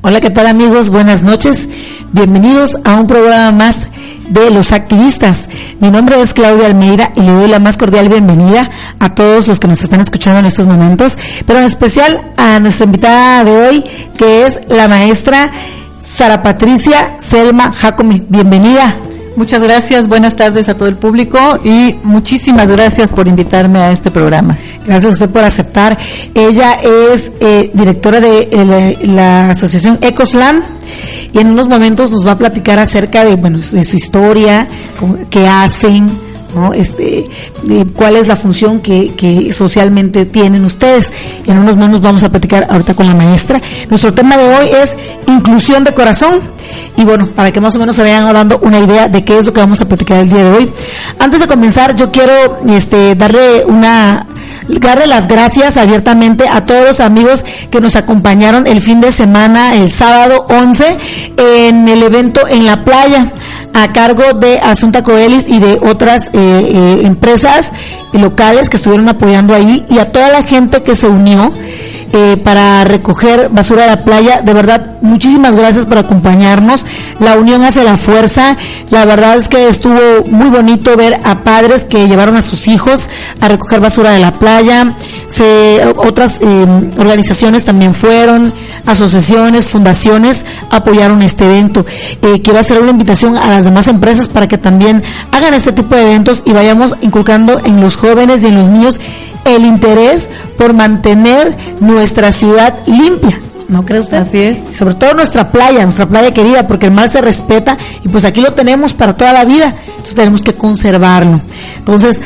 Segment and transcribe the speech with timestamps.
[0.00, 0.90] Hola, ¿qué tal amigos?
[0.90, 1.68] Buenas noches.
[2.12, 3.88] Bienvenidos a un programa más
[4.28, 5.48] de los activistas.
[5.80, 8.70] Mi nombre es Claudia Almeida y le doy la más cordial bienvenida
[9.00, 12.86] a todos los que nos están escuchando en estos momentos, pero en especial a nuestra
[12.86, 13.84] invitada de hoy,
[14.16, 15.50] que es la maestra
[16.00, 18.22] Sara Patricia Selma Jacome.
[18.28, 18.96] Bienvenida.
[19.38, 24.10] Muchas gracias, buenas tardes a todo el público y muchísimas gracias por invitarme a este
[24.10, 24.58] programa.
[24.84, 25.96] Gracias a usted por aceptar.
[26.34, 30.64] Ella es eh, directora de eh, la, asociación Ecoslan
[31.32, 34.66] y en unos momentos nos va a platicar acerca de, bueno, de su historia,
[35.30, 36.10] qué hacen,
[36.74, 37.24] Este,
[37.94, 41.12] cuál es la función que, que, socialmente tienen ustedes.
[41.46, 43.60] En unos momentos vamos a platicar ahorita con la maestra.
[43.88, 46.40] Nuestro tema de hoy es inclusión de corazón.
[46.96, 49.46] Y bueno, para que más o menos se vayan dando una idea de qué es
[49.46, 50.72] lo que vamos a platicar el día de hoy.
[51.18, 54.26] Antes de comenzar, yo quiero este, darle una
[54.68, 59.74] darle las gracias abiertamente a todos los amigos que nos acompañaron el fin de semana,
[59.74, 60.96] el sábado 11,
[61.36, 63.32] en el evento en la playa
[63.82, 67.72] a cargo de Asunta Coelis y de otras eh, eh, empresas
[68.12, 71.52] locales que estuvieron apoyando ahí y a toda la gente que se unió
[72.12, 74.40] eh, para recoger basura de la playa.
[74.40, 76.84] De verdad, muchísimas gracias por acompañarnos.
[77.20, 78.56] La unión hace la fuerza.
[78.90, 83.08] La verdad es que estuvo muy bonito ver a padres que llevaron a sus hijos
[83.40, 84.96] a recoger basura de la playa.
[85.26, 86.66] Se, otras eh,
[86.98, 88.52] organizaciones también fueron,
[88.86, 91.84] asociaciones, fundaciones apoyaron este evento.
[92.22, 95.94] Eh, quiero hacer una invitación a las demás empresas para que también hagan este tipo
[95.94, 99.00] de eventos y vayamos inculcando en los jóvenes y en los niños
[99.44, 103.40] el interés por mantener nuestra ciudad limpia.
[103.68, 104.16] ¿No cree usted?
[104.16, 104.76] Así es.
[104.76, 108.40] Sobre todo nuestra playa, nuestra playa querida, porque el mar se respeta y pues aquí
[108.40, 111.42] lo tenemos para toda la vida, entonces tenemos que conservarlo.
[111.76, 112.18] Entonces,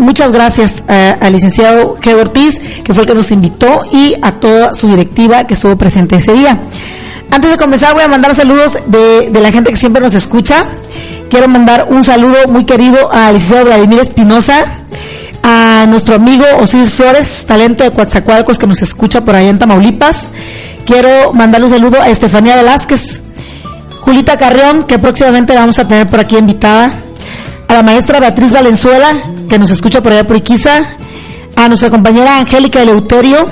[0.00, 2.14] muchas gracias eh, al licenciado G.
[2.14, 6.16] Ortiz, que fue el que nos invitó, y a toda su directiva que estuvo presente
[6.16, 6.58] ese día.
[7.30, 10.66] Antes de comenzar, voy a mandar saludos de, de la gente que siempre nos escucha.
[11.30, 14.64] Quiero mandar un saludo muy querido al licenciado Vladimir Espinosa,
[15.44, 20.26] a nuestro amigo Osiris Flores, talento de Coatzacoalcos, que nos escucha por allá en Tamaulipas.
[20.84, 23.22] Quiero mandarle un saludo a Estefanía Velázquez,
[24.00, 26.92] Julita Carrión, que próximamente vamos a tener por aquí invitada,
[27.68, 29.16] a la maestra Beatriz Valenzuela,
[29.48, 30.80] que nos escucha por allá por Iquiza,
[31.56, 33.48] a nuestra compañera Angélica Eleuterio,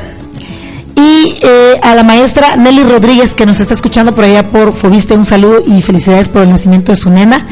[0.96, 5.14] y eh, a la maestra Nelly Rodríguez que nos está escuchando por allá por Fobiste,
[5.14, 7.46] un saludo y felicidades por el nacimiento de su nena.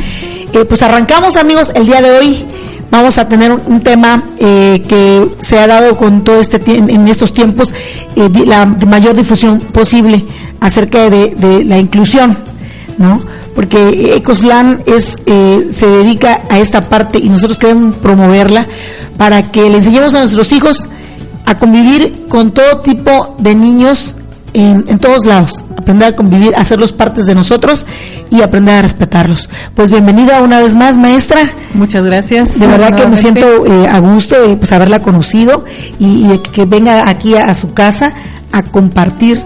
[0.53, 2.45] Eh, pues arrancamos amigos el día de hoy
[2.91, 7.33] vamos a tener un, tema eh, que se ha dado con todo este en estos
[7.33, 7.75] tiempos
[8.17, 10.25] eh, la mayor difusión posible
[10.61, 12.37] acerca de, la inclusión,
[12.99, 13.23] ¿no?
[13.55, 18.67] Porque Ecoslan es eh, se dedica a esta parte y nosotros queremos promoverla
[19.17, 20.89] para que le enseñemos a nuestros hijos
[21.47, 24.17] a convivir con todo tipo de niños
[24.53, 27.87] en, todos lados, aprender a convivir, hacerlos partes de nosotros
[28.29, 29.49] y aprender a respetarlos.
[29.77, 31.39] Pues bienvenida una vez más, maestra.
[31.75, 32.59] Muchas gracias.
[32.59, 35.65] De verdad que me siento eh, a gusto de pues, haberla conocido
[36.01, 38.13] y, que venga aquí a, su casa
[38.51, 39.41] a compartir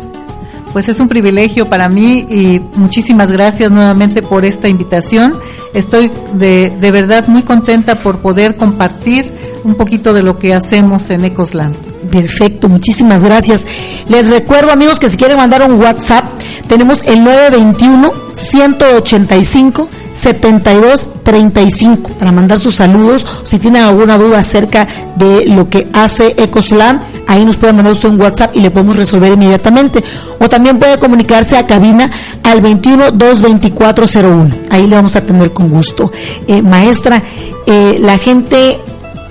[0.72, 5.38] pues es un privilegio para mí y muchísimas gracias nuevamente por esta invitación.
[5.74, 9.32] Estoy de, de verdad muy contenta por poder compartir
[9.64, 11.74] un poquito de lo que hacemos en Ecosland.
[12.10, 13.66] Perfecto, muchísimas gracias.
[14.08, 16.24] Les recuerdo amigos que si quieren mandar un WhatsApp,
[16.66, 23.26] tenemos el 921 185 7235 para mandar sus saludos.
[23.44, 27.00] Si tienen alguna duda acerca de lo que hace Ecoslam,
[27.30, 30.02] ahí nos pueden mandar usted un WhatsApp y le podemos resolver inmediatamente.
[30.40, 32.10] O también puede comunicarse a cabina
[32.42, 34.50] al 21 22401.
[34.68, 36.10] Ahí le vamos a atender con gusto.
[36.48, 37.22] Eh, maestra,
[37.66, 38.78] eh, la gente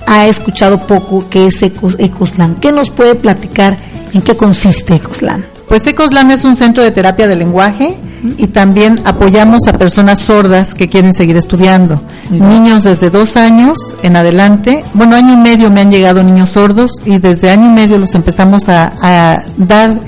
[0.06, 2.54] ha escuchado poco qué es Ecoslan.
[2.56, 3.78] ¿Qué nos puede platicar
[4.14, 5.44] en qué consiste Ecoslan?
[5.70, 7.94] Pues Ecoslan es un centro de terapia de lenguaje
[8.38, 12.02] y también apoyamos a personas sordas que quieren seguir estudiando.
[12.28, 16.90] Niños desde dos años en adelante, bueno, año y medio me han llegado niños sordos
[17.04, 20.00] y desde año y medio los empezamos a, dar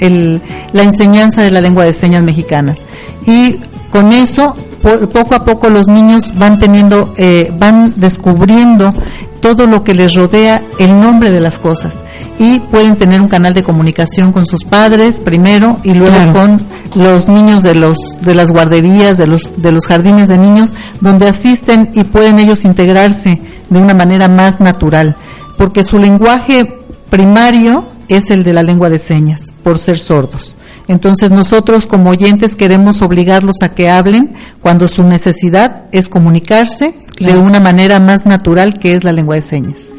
[0.72, 2.80] la enseñanza de la lengua de señas mexicanas.
[3.24, 3.60] Y
[3.92, 8.92] con eso poco a poco los niños van teniendo, eh, van descubriendo
[9.40, 12.02] todo lo que les rodea el nombre de las cosas.
[12.38, 16.60] Y pueden tener un canal de comunicación con sus padres primero y luego con
[16.94, 21.28] los niños de los de las guarderías de los de los jardines de niños donde
[21.28, 25.16] asisten y pueden ellos integrarse de una manera más natural.
[25.58, 26.80] Porque su lenguaje
[27.10, 30.58] primario es el de la lengua de señas por ser sordos
[30.88, 37.36] entonces nosotros como oyentes queremos obligarlos a que hablen cuando su necesidad es comunicarse de
[37.36, 39.90] una manera más natural que es la lengua de señas.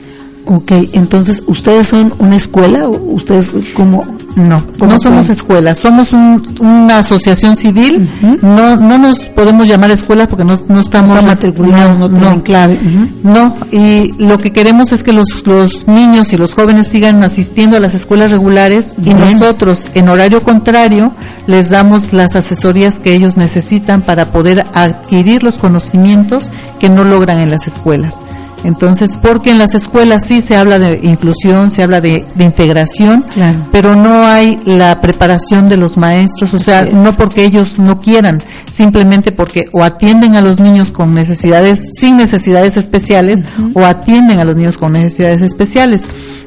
[0.45, 4.03] Ok, entonces, ¿ustedes son una escuela o ustedes como
[4.35, 8.09] no, no somos escuelas, somos una asociación civil,
[8.41, 12.79] no no nos podemos llamar escuelas porque no, no estamos matriculados, no, no, clave.
[13.23, 17.77] No, y lo que queremos es que los, los niños y los jóvenes sigan asistiendo
[17.77, 21.13] a las escuelas regulares y nosotros en horario contrario
[21.47, 26.49] les damos las asesorías que ellos necesitan para poder adquirir los conocimientos
[26.79, 28.19] que no logran en las escuelas.
[28.63, 33.25] Entonces, porque en las escuelas sí se habla de inclusión, se habla de, integración,
[33.71, 38.41] pero no hay la preparación de los maestros, o sea, no porque ellos no quieran,
[38.69, 43.41] simplemente porque o atienden a los niños con necesidades, sin necesidades especiales,
[43.73, 46.03] o atienden a los niños con necesidades especiales.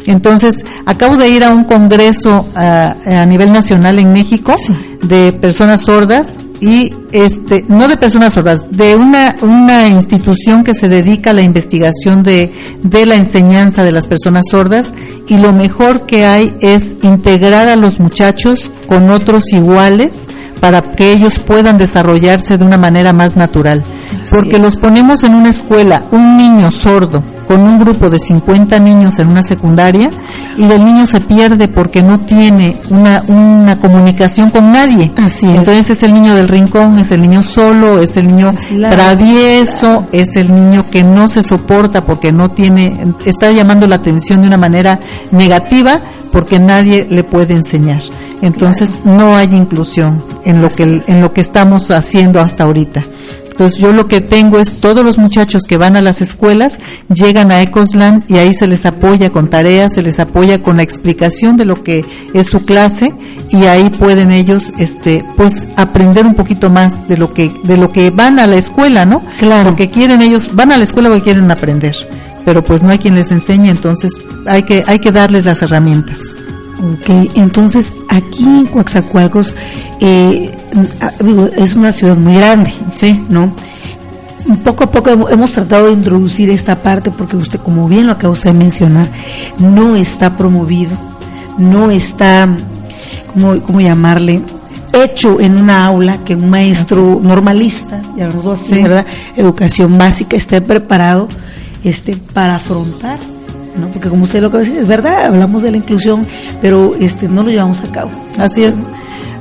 [0.06, 4.54] Entonces, acabo de ir a un congreso a, a nivel nacional en México
[5.02, 10.88] de personas sordas y este no de personas sordas, de una una institución que se
[10.88, 14.93] dedica a la investigación de de la enseñanza de las personas sordas
[15.29, 20.26] y lo mejor que hay es integrar a los muchachos con otros iguales
[20.61, 23.85] para que ellos puedan desarrollarse de una manera más natural.
[24.31, 29.19] Porque los ponemos en una escuela, un niño sordo con un grupo de 50 niños
[29.19, 30.10] en una secundaria
[30.56, 35.12] y el niño se pierde porque no tiene una, una comunicación con nadie.
[35.16, 36.02] Así Entonces es.
[36.02, 38.52] el niño del rincón, es el niño solo, es el niño
[38.90, 44.42] travieso, es el niño que no se soporta porque no tiene, está llamando la atención
[44.42, 45.00] de una manera
[45.31, 46.00] negativa
[46.32, 48.02] porque nadie le puede enseñar.
[48.42, 53.02] Entonces no hay inclusión en lo que en lo que estamos haciendo hasta ahorita.
[53.56, 57.50] Entonces yo lo que tengo es todos los muchachos que van a las escuelas llegan
[57.50, 61.56] a Ecosland y ahí se les apoya con tareas, se les apoya con la explicación
[61.56, 62.05] de lo que
[62.35, 63.14] es su clase
[63.50, 67.93] y ahí pueden ellos este pues aprender un poquito más de lo que de lo
[67.93, 69.23] que van a la escuela, ¿no?
[69.38, 69.75] Claro.
[69.75, 71.97] que quieren ellos van a la escuela porque quieren aprender,
[72.44, 74.12] pero pues no hay quien les enseñe, entonces
[74.44, 76.19] hay que hay que darles las herramientas.
[76.78, 79.55] Ok, entonces aquí en Coaxacualcos
[80.00, 80.52] eh,
[81.00, 81.11] ah,
[81.56, 83.55] es una ciudad muy grande, sí, ¿no?
[84.62, 88.32] Poco a poco hemos tratado de introducir esta parte porque usted, como bien lo acaba
[88.32, 89.08] usted de mencionar,
[89.58, 90.96] no está promovido,
[91.58, 92.46] no está,
[93.32, 94.43] ¿cómo, cómo llamarle?
[95.02, 99.05] hecho en una aula que un maestro normalista, llamémoslo así, ¿verdad?
[99.37, 101.28] Educación básica esté preparado
[101.84, 103.19] este para afrontar
[103.78, 103.88] ¿no?
[103.88, 106.26] Porque como usted lo que dice, es verdad, hablamos de la inclusión,
[106.61, 108.11] pero este no lo llevamos a cabo.
[108.38, 108.76] Así es.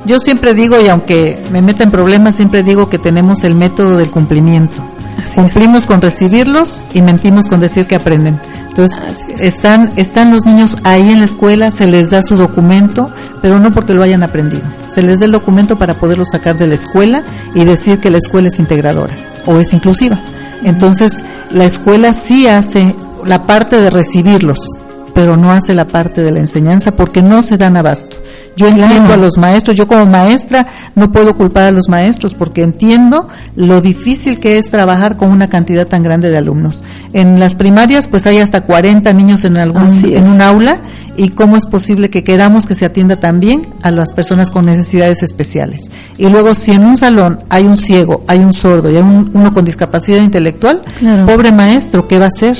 [0.06, 3.96] Yo siempre digo, y aunque me meta en problemas, siempre digo que tenemos el método
[3.96, 4.84] del cumplimiento.
[5.34, 8.40] Cumplimos con recibirlos y mentimos con decir que aprenden.
[8.68, 8.96] Entonces,
[9.40, 13.10] están, están los niños ahí en la escuela, se les da su documento,
[13.42, 14.62] pero no porque lo hayan aprendido.
[14.88, 17.24] Se les da el documento para poderlo sacar de la escuela
[17.54, 19.16] y decir que la escuela es integradora
[19.46, 20.20] o es inclusiva.
[20.62, 21.12] Entonces,
[21.50, 24.58] la escuela sí hace la parte de recibirlos,
[25.16, 28.16] pero no hace la parte de la enseñanza porque no se dan abasto.
[28.54, 32.62] Yo entiendo a los maestros, yo como maestra no puedo culpar a los maestros porque
[32.62, 36.82] entiendo lo difícil que es trabajar con una cantidad tan grande de alumnos.
[37.14, 40.80] En las primarias pues hay hasta 40 niños en algún en un aula
[41.16, 45.22] y cómo es posible que queramos que se atienda también a las personas con necesidades
[45.22, 45.90] especiales.
[46.18, 49.52] Y luego si en un salón hay un ciego, hay un sordo y hay uno
[49.52, 50.82] con discapacidad intelectual,
[51.26, 52.56] pobre maestro, ¿qué va a hacer?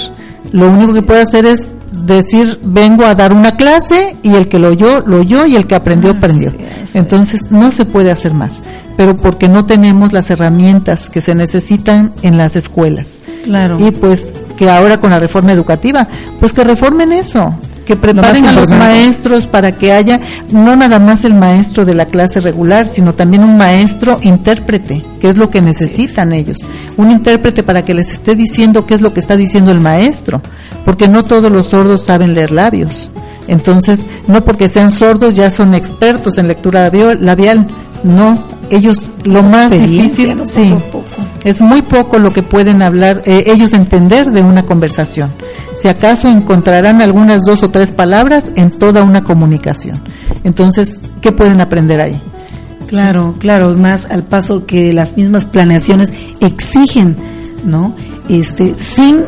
[0.52, 1.68] Lo único que puede hacer es
[2.04, 5.66] decir, vengo a dar una clase y el que lo oyó, lo oyó y el
[5.66, 6.52] que aprendió, aprendió.
[6.94, 8.62] Entonces no se puede hacer más,
[8.96, 13.20] pero porque no tenemos las herramientas que se necesitan en las escuelas.
[13.44, 13.76] Claro.
[13.78, 16.08] Y pues que ahora con la reforma educativa,
[16.40, 21.24] pues que reformen eso que preparen a los maestros para que haya no nada más
[21.24, 25.62] el maestro de la clase regular, sino también un maestro intérprete, que es lo que
[25.62, 26.58] necesitan ellos.
[26.98, 30.42] Un intérprete para que les esté diciendo qué es lo que está diciendo el maestro,
[30.84, 33.10] porque no todos los sordos saben leer labios.
[33.48, 37.66] Entonces, no porque sean sordos ya son expertos en lectura labial,
[38.02, 38.38] no,
[38.70, 40.74] ellos lo más difícil, sí,
[41.44, 45.30] es muy poco lo que pueden hablar, eh, ellos entender de una conversación.
[45.74, 50.00] Si acaso encontrarán algunas dos o tres palabras en toda una comunicación.
[50.44, 52.20] Entonces, ¿qué pueden aprender ahí?
[52.86, 57.16] Claro, claro, más al paso que las mismas planeaciones exigen,
[57.64, 57.94] ¿no?
[58.28, 59.24] Este, sin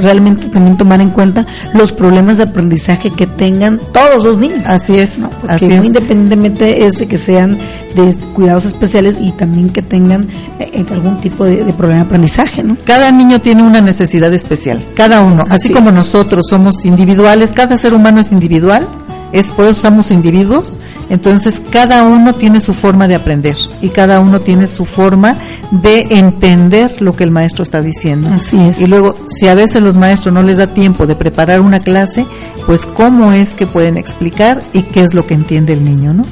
[0.00, 4.66] realmente también tomar en cuenta los problemas de aprendizaje que tengan todos los niños.
[4.66, 5.84] Así es, así es.
[5.84, 7.58] independientemente es de que sean
[7.94, 10.28] de cuidados especiales y también que tengan
[10.58, 12.76] eh, algún tipo de, problema de aprendizaje, ¿no?
[12.84, 17.94] Cada niño tiene una necesidad especial, cada uno, así, como nosotros somos individuales, cada ser
[17.94, 18.86] humano es individual
[19.32, 20.78] es por eso somos individuos,
[21.10, 25.36] entonces cada uno tiene su forma de aprender y cada uno tiene su forma
[25.70, 28.28] de entender lo que el maestro está diciendo.
[28.32, 28.80] Así es.
[28.80, 32.26] Y luego, si a veces los maestros no les da tiempo de preparar una clase,
[32.66, 36.24] pues cómo es que pueden explicar y qué es lo que entiende el niño, ¿no?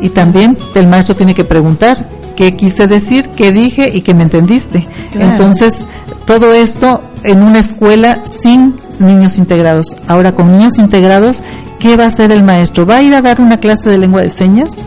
[0.00, 4.24] Y también el maestro tiene que preguntar qué quise decir, qué dije y qué me
[4.24, 4.86] entendiste.
[5.14, 5.84] Entonces,
[6.26, 9.94] todo esto en una escuela sin niños integrados.
[10.08, 11.42] Ahora, con niños integrados,
[11.82, 12.86] ¿qué va a hacer el maestro?
[12.86, 14.78] ¿Va a ir a dar una clase de lengua de señas?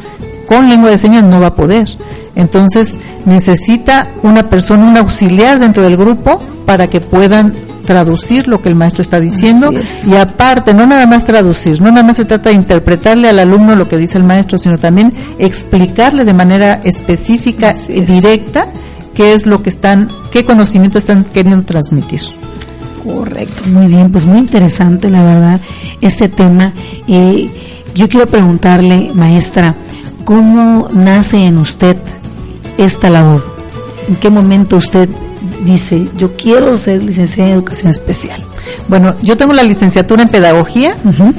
[0.48, 1.90] Con lengua de señas no va a poder.
[2.36, 7.54] Entonces, necesita una persona, un auxiliar dentro del grupo para que puedan
[7.86, 9.72] traducir lo que el maestro está diciendo
[10.08, 13.76] y aparte, no nada más traducir, no nada más se trata de interpretarle al alumno
[13.76, 18.70] lo que dice el maestro, sino también explicarle de manera específica y directa
[19.14, 22.22] qué es lo que están, qué conocimiento están queriendo transmitir.
[23.06, 25.62] Correcto, muy bien, pues muy interesante la verdad
[26.02, 26.74] este tema.
[27.08, 27.52] y
[27.94, 29.76] yo quiero preguntarle, maestra,
[30.26, 31.96] ¿cómo nace en usted
[32.78, 33.56] esta labor?
[34.10, 35.08] ¿En qué momento usted
[35.64, 38.44] dice, yo quiero ser licenciada en educación especial?
[38.90, 40.96] Bueno, yo tengo la licenciatura en pedagogía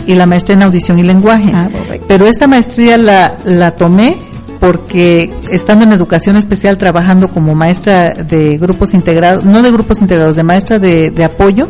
[0.07, 1.69] y la maestría en audición y lenguaje, ah,
[2.09, 4.17] pero esta maestría la, la tomé
[4.61, 10.37] porque estando en educación especial trabajando como maestra de grupos integrados, no de grupos integrados,
[10.37, 11.69] de maestra de, apoyo,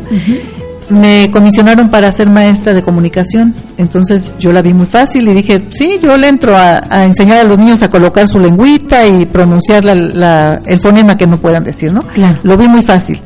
[0.89, 3.53] me comisionaron para ser maestra de comunicación.
[3.77, 7.43] Entonces yo la vi muy fácil y dije, sí, yo le entro a, enseñar a
[7.43, 12.03] los niños a colocar su lengüita y pronunciar el fonema que no puedan decir, ¿no?
[12.43, 13.19] Lo vi muy fácil.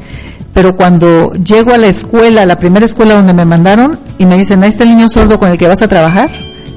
[0.54, 4.64] Pero cuando llego a la escuela, la primera escuela donde me mandaron, y me dicen,
[4.64, 6.30] ahí está el niño sordo con el que vas a trabajar,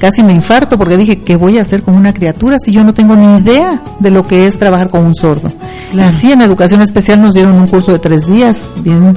[0.04, 2.92] casi me infarto porque dije, ¿qué voy a hacer con una criatura si yo no
[2.92, 5.50] tengo ni idea de lo que es trabajar con un sordo?
[5.99, 9.16] Así en educación especial nos dieron un curso de tres días, bien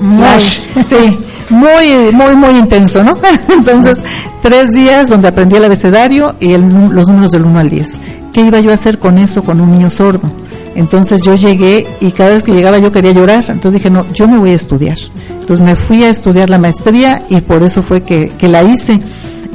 [0.00, 0.40] muy,
[0.84, 1.16] sí,
[1.48, 3.16] muy, muy, muy intenso, ¿no?
[3.56, 4.02] Entonces,
[4.42, 7.92] tres días donde aprendí el abecedario y los números del 1 al 10.
[8.32, 10.28] ¿Qué iba yo a hacer con eso, con un niño sordo?
[10.74, 13.44] Entonces yo llegué y cada vez que llegaba yo quería llorar.
[13.46, 14.98] Entonces dije, no, yo me voy a estudiar.
[15.30, 18.98] Entonces me fui a estudiar la maestría y por eso fue que, que la hice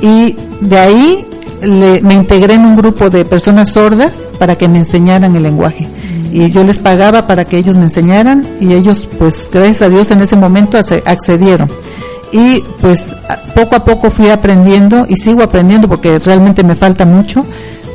[0.01, 1.25] y de ahí
[2.01, 5.87] me integré en un grupo de personas sordas para que me enseñaran el lenguaje.
[6.31, 10.11] Y yo les pagaba para que ellos me enseñaran y ellos, pues gracias a Dios
[10.11, 11.69] en ese momento accedieron.
[12.31, 13.15] Y pues
[13.55, 17.43] poco a poco fui aprendiendo y sigo aprendiendo porque realmente me falta mucho,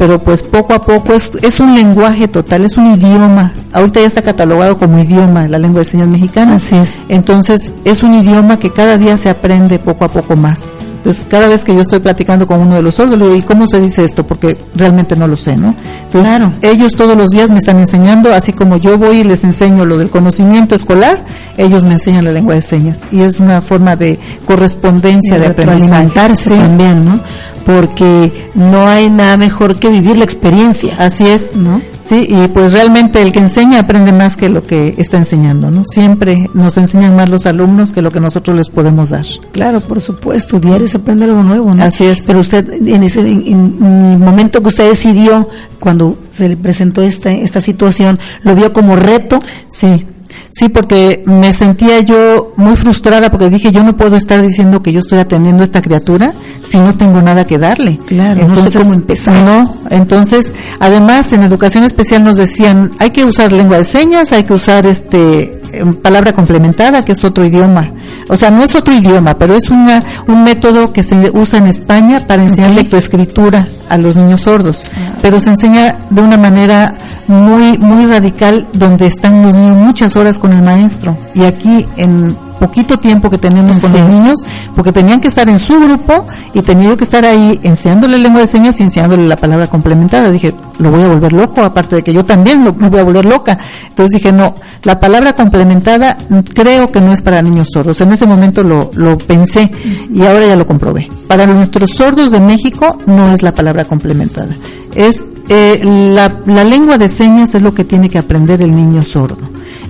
[0.01, 3.53] pero pues poco a poco es, es un lenguaje total, es un idioma.
[3.73, 6.57] Ahorita ya está catalogado como idioma la lengua de señas mexicana.
[6.57, 6.91] Así es.
[7.09, 10.73] Entonces es un idioma que cada día se aprende poco a poco más.
[11.05, 13.43] Entonces, cada vez que yo estoy platicando con uno de los sordos, le digo, ¿y
[13.43, 14.27] cómo se dice esto?
[14.27, 15.75] Porque realmente no lo sé, ¿no?
[16.05, 16.55] Entonces, claro.
[16.63, 19.99] ellos todos los días me están enseñando, así como yo voy y les enseño lo
[19.99, 21.23] del conocimiento escolar,
[21.59, 23.03] ellos me enseñan la lengua de señas.
[23.11, 26.49] Y es una forma de correspondencia, de, de sí.
[26.49, 27.21] también, ¿no?
[27.65, 30.95] Porque no hay nada mejor que vivir la experiencia.
[30.99, 31.81] Así es, ¿no?
[32.03, 35.85] Sí, y pues realmente el que enseña aprende más que lo que está enseñando, ¿no?
[35.87, 39.25] Siempre nos enseñan más los alumnos que lo que nosotros les podemos dar.
[39.53, 41.83] Claro, por supuesto, diario se aprende algo nuevo, ¿no?
[41.83, 42.25] Así es.
[42.27, 43.79] Pero usted, en ese en,
[44.13, 45.49] el momento que usted decidió,
[45.81, 49.41] cuando se le presentó esta, esta situación, ¿lo vio como reto?
[49.69, 50.05] Sí,
[50.51, 54.93] Sí, porque me sentía yo muy frustrada porque dije, yo no puedo estar diciendo que
[54.93, 56.33] yo estoy atendiendo a esta criatura
[56.65, 57.99] si no tengo nada que darle.
[58.07, 59.37] Claro, entonces, no sé cómo empezar.
[59.45, 64.45] No, entonces, además en educación especial nos decían, hay que usar lengua de señas, hay
[64.45, 65.61] que usar este
[66.03, 67.91] palabra complementada, que es otro idioma.
[68.29, 71.67] O sea, no es otro idioma, pero es una, un método que se usa en
[71.67, 74.85] España para enseñar lectoescritura a los niños sordos.
[74.97, 75.17] Ah.
[75.21, 76.95] Pero se enseña de una manera
[77.27, 81.19] muy, muy radical, donde están los niños muchas horas con el maestro.
[81.35, 84.41] Y aquí en poquito tiempo que tenemos con los niños,
[84.75, 88.47] porque tenían que estar en su grupo y tenía que estar ahí enseñándole lengua de
[88.47, 90.31] señas y enseñándole la palabra complementada.
[90.31, 93.25] Dije, lo voy a volver loco, aparte de que yo también lo, voy a volver
[93.25, 93.59] loca.
[93.89, 96.17] Entonces dije, no, la palabra complementada
[96.55, 98.01] creo que no es para niños sordos.
[98.01, 99.71] En ese momento lo, lo pensé
[100.13, 101.09] y ahora ya lo comprobé.
[101.29, 104.55] Para nuestros sordos de México no es la palabra complementada.
[104.95, 109.03] Es eh, la, la lengua de señas es lo que tiene que aprender el niño
[109.03, 109.39] sordo.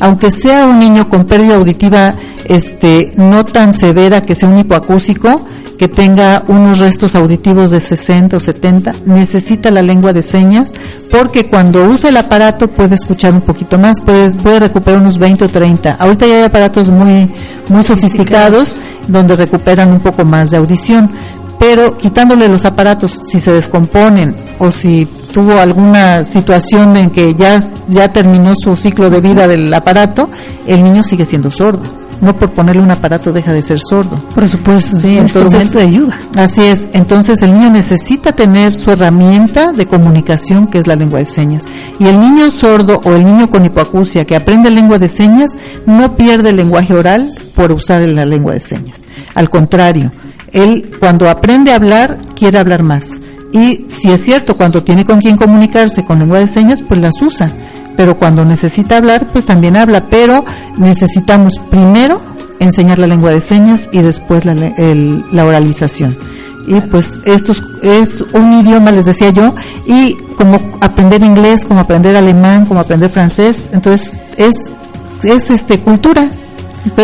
[0.00, 2.14] Aunque sea un niño con pérdida auditiva
[2.46, 5.42] este no tan severa que sea un hipoacúsico,
[5.78, 10.70] que tenga unos restos auditivos de 60 o 70, necesita la lengua de señas
[11.10, 15.44] porque cuando usa el aparato puede escuchar un poquito más, puede, puede recuperar unos 20
[15.44, 15.96] o 30.
[15.98, 17.30] Ahorita ya hay aparatos muy,
[17.68, 18.76] muy sofisticados
[19.08, 21.10] donde recuperan un poco más de audición,
[21.58, 27.60] pero quitándole los aparatos, si se descomponen o si tuvo alguna situación en que ya,
[27.88, 30.30] ya terminó su ciclo de vida del aparato,
[30.66, 31.82] el niño sigue siendo sordo.
[32.20, 34.22] No por ponerle un aparato deja de ser sordo.
[34.34, 36.18] Por supuesto, sí, entonces de ayuda.
[36.36, 41.18] Así es, entonces el niño necesita tener su herramienta de comunicación que es la lengua
[41.18, 41.64] de señas.
[41.98, 45.50] Y el niño sordo o el niño con hipoacusia que aprende lengua de señas
[45.86, 49.02] no pierde el lenguaje oral por usar la lengua de señas.
[49.34, 50.12] Al contrario,
[50.54, 53.10] él cuando aprende a hablar quiere hablar más.
[53.52, 57.20] Y si es cierto, cuando tiene con quien comunicarse con lengua de señas, pues las
[57.20, 57.52] usa.
[57.96, 60.08] Pero cuando necesita hablar, pues también habla.
[60.08, 60.44] Pero
[60.76, 62.20] necesitamos primero
[62.58, 66.16] enseñar la lengua de señas y después la, la oralización.
[66.66, 69.54] Y pues esto es un idioma, les decía yo,
[69.86, 74.54] y como aprender inglés, como aprender alemán, como aprender francés, entonces es,
[75.22, 76.30] es este cultura,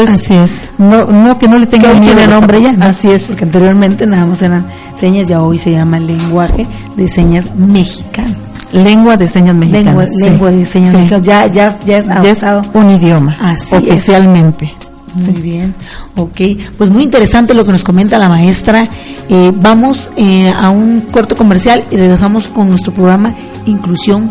[0.08, 0.70] así es.
[0.78, 2.70] No, no que no le tenga que tiene nombre ya.
[2.80, 3.24] Así es.
[3.26, 4.66] Porque anteriormente nada más eran
[4.98, 8.34] señas, ya hoy se llama lenguaje de señas mexicano.
[8.72, 10.06] Lengua de señas mexicana.
[10.22, 11.26] Lengua, de señas mexicanas.
[11.26, 12.06] Ya, ya, ya es,
[12.42, 13.36] ya un idioma.
[13.40, 14.74] Así oficialmente.
[15.14, 15.74] Muy bien,
[16.16, 16.40] ok.
[16.78, 18.88] Pues muy interesante lo que nos comenta la maestra.
[19.28, 23.34] Eh, vamos eh, a un corto comercial y regresamos con nuestro programa
[23.66, 24.30] Inclusión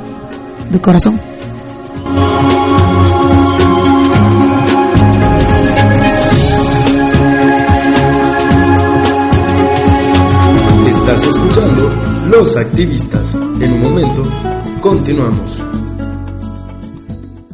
[0.71, 1.19] de Corazón.
[12.39, 13.35] Los Activistas.
[13.35, 14.23] En un momento,
[14.79, 15.61] continuamos.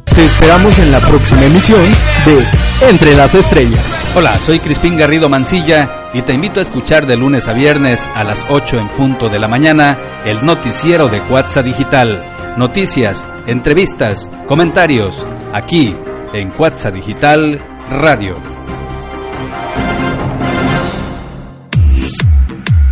[0.04, 1.82] Te esperamos en la próxima emisión
[2.24, 3.98] de Entre las Estrellas.
[4.14, 8.22] Hola, soy Crispín Garrido Mancilla y te invito a escuchar de lunes a viernes a
[8.22, 12.54] las 8 en punto de la mañana el noticiero de Cuatza Digital.
[12.56, 15.96] Noticias, entrevistas, comentarios, aquí
[16.32, 18.36] en Cuatza Digital Radio.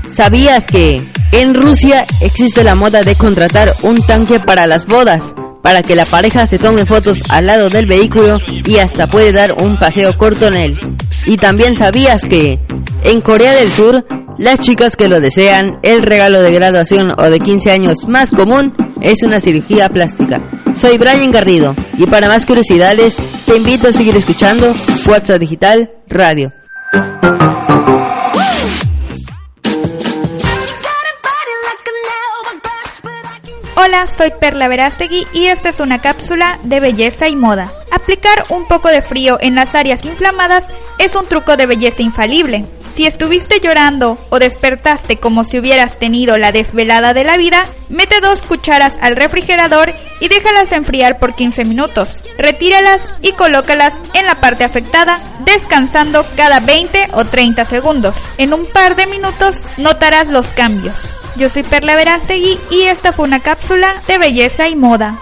[0.09, 5.35] ¿Sabías que en Rusia existe la moda de contratar un tanque para las bodas?
[5.63, 9.55] Para que la pareja se tome fotos al lado del vehículo y hasta puede dar
[9.55, 10.97] un paseo corto en él.
[11.27, 12.61] Y también sabías que
[13.05, 14.07] en Corea del Sur,
[14.39, 18.75] las chicas que lo desean, el regalo de graduación o de 15 años más común
[19.01, 20.43] es una cirugía plástica.
[20.77, 23.17] Soy Brian Garrido y para más curiosidades
[23.47, 24.75] te invito a seguir escuchando
[25.07, 26.53] WhatsApp Digital Radio.
[33.85, 37.71] Hola, soy Perla Verástegui y esta es una cápsula de belleza y moda.
[37.91, 40.65] Aplicar un poco de frío en las áreas inflamadas
[40.99, 42.65] es un truco de belleza infalible.
[42.95, 48.21] Si estuviste llorando o despertaste como si hubieras tenido la desvelada de la vida, mete
[48.21, 52.23] dos cucharas al refrigerador y déjalas enfriar por 15 minutos.
[52.39, 58.17] Retíralas y colócalas en la parte afectada, descansando cada 20 o 30 segundos.
[58.39, 60.95] En un par de minutos notarás los cambios.
[61.35, 65.19] Yo soy Perla Verástegui y esta fue una cápsula de belleza y moda.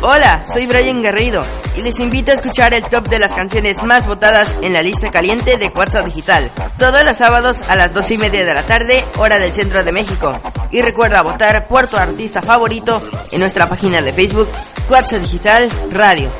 [0.00, 1.44] Hola, soy Brian Garrido
[1.76, 5.10] y les invito a escuchar el top de las canciones más votadas en la lista
[5.10, 6.52] caliente de WhatsApp Digital.
[6.78, 9.90] Todos los sábados a las 2 y media de la tarde, hora del centro de
[9.90, 10.38] México.
[10.70, 14.48] Y recuerda votar por tu artista favorito en nuestra página de Facebook,
[14.88, 16.30] WhatsApp Digital Radio.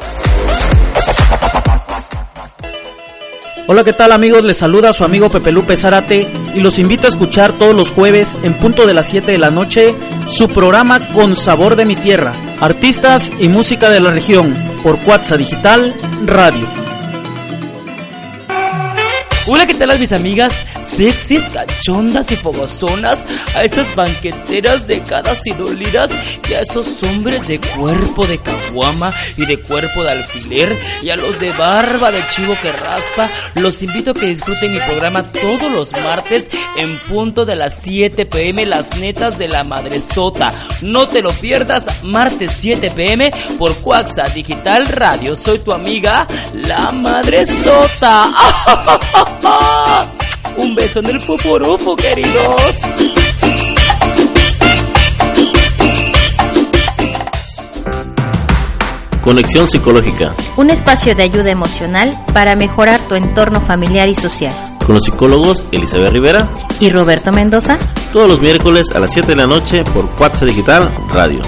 [3.71, 4.45] Hola, ¿qué tal amigos?
[4.45, 8.39] Les saluda su amigo Pepe Lupe Zárate y los invito a escuchar todos los jueves
[8.43, 9.95] en punto de las 7 de la noche
[10.27, 15.37] su programa Con Sabor de mi Tierra, artistas y música de la región por Cuatza
[15.37, 16.67] Digital Radio.
[19.51, 20.53] Hola, ¿qué tal mis amigas?
[20.83, 26.11] Sexys, cachondas y fogozonas, a estas banqueteras decadas y dolidas
[26.51, 31.17] y a esos hombres de cuerpo de caguama y de cuerpo de alfiler y a
[31.17, 35.73] los de barba de chivo que raspa, los invito a que disfruten mi programa todos
[35.73, 40.53] los martes en punto de las 7 pm, las netas de la madresota.
[40.83, 45.35] No te lo pierdas, martes 7 pm por Cuaxa Digital Radio.
[45.35, 48.31] Soy tu amiga, la madresota.
[50.57, 52.83] Un beso en el fuporufo, queridos.
[59.29, 60.33] Conexión Psicológica.
[60.57, 64.55] Un espacio de ayuda emocional para mejorar tu entorno familiar y social.
[64.85, 66.49] Con los psicólogos Elizabeth Rivera
[66.81, 67.79] y Roberto Mendoza.
[68.13, 71.43] Todos los miércoles a las 7 de la noche por WhatsApp Digital Radio.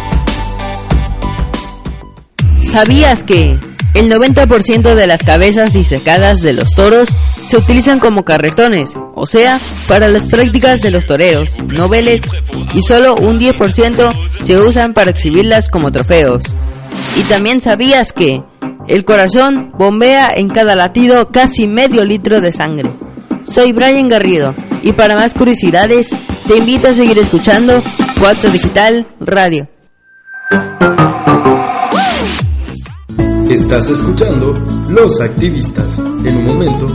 [2.70, 3.58] ¿Sabías que
[4.00, 7.10] El 90% de las cabezas disecadas de los toros
[7.44, 12.22] se utilizan como carretones, o sea, para las prácticas de los toreros, noveles,
[12.72, 14.10] y solo un 10%
[14.42, 16.42] se usan para exhibirlas como trofeos.
[17.18, 18.42] Y también sabías que
[18.88, 22.94] el corazón bombea en cada latido casi medio litro de sangre.
[23.44, 26.08] Soy Brian Garrido y para más curiosidades
[26.48, 27.82] te invito a seguir escuchando
[28.22, 29.68] WhatsApp Digital Radio.
[33.50, 34.52] Estás escuchando
[34.90, 35.98] Los Activistas.
[35.98, 36.86] En un momento,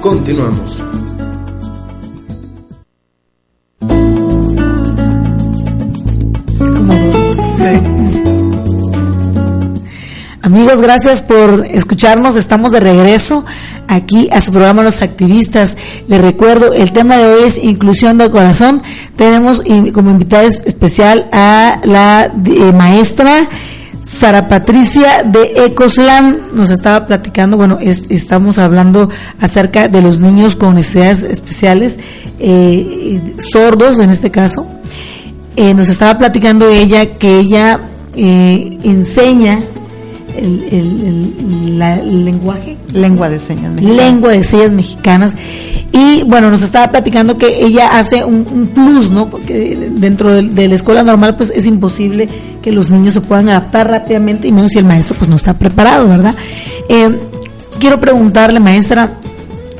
[0.00, 0.80] continuamos.
[10.42, 12.36] Amigos, gracias por escucharnos.
[12.36, 13.44] Estamos de regreso
[13.88, 15.76] aquí a su programa Los Activistas.
[16.06, 18.80] Les recuerdo, el tema de hoy es inclusión de corazón.
[19.16, 19.60] Tenemos
[19.92, 23.48] como invitada especial a la eh, maestra
[24.06, 26.38] Sara Patricia de Ecoslam.
[26.54, 31.98] Nos estaba platicando, bueno, estamos hablando acerca de los niños con necesidades especiales,
[32.38, 34.66] eh, sordos en este caso.
[35.56, 37.80] Eh, nos estaba platicando ella que ella
[38.14, 39.60] enseña
[40.38, 42.76] el, lenguaje.
[42.92, 44.04] Lengua de señas mexicanas.
[44.04, 45.34] Lengua de señas mexicanas.
[45.92, 48.44] Y bueno, nos estaba platicando que ella hace un,
[48.74, 49.30] plus, ¿no?
[49.30, 52.28] Porque dentro de, la escuela normal, pues es imposible
[52.62, 55.54] que los niños se puedan adaptar rápidamente, y menos si el maestro, pues no está
[55.54, 56.34] preparado, ¿verdad?
[56.88, 57.10] Eh,
[57.78, 59.12] quiero preguntarle, maestra,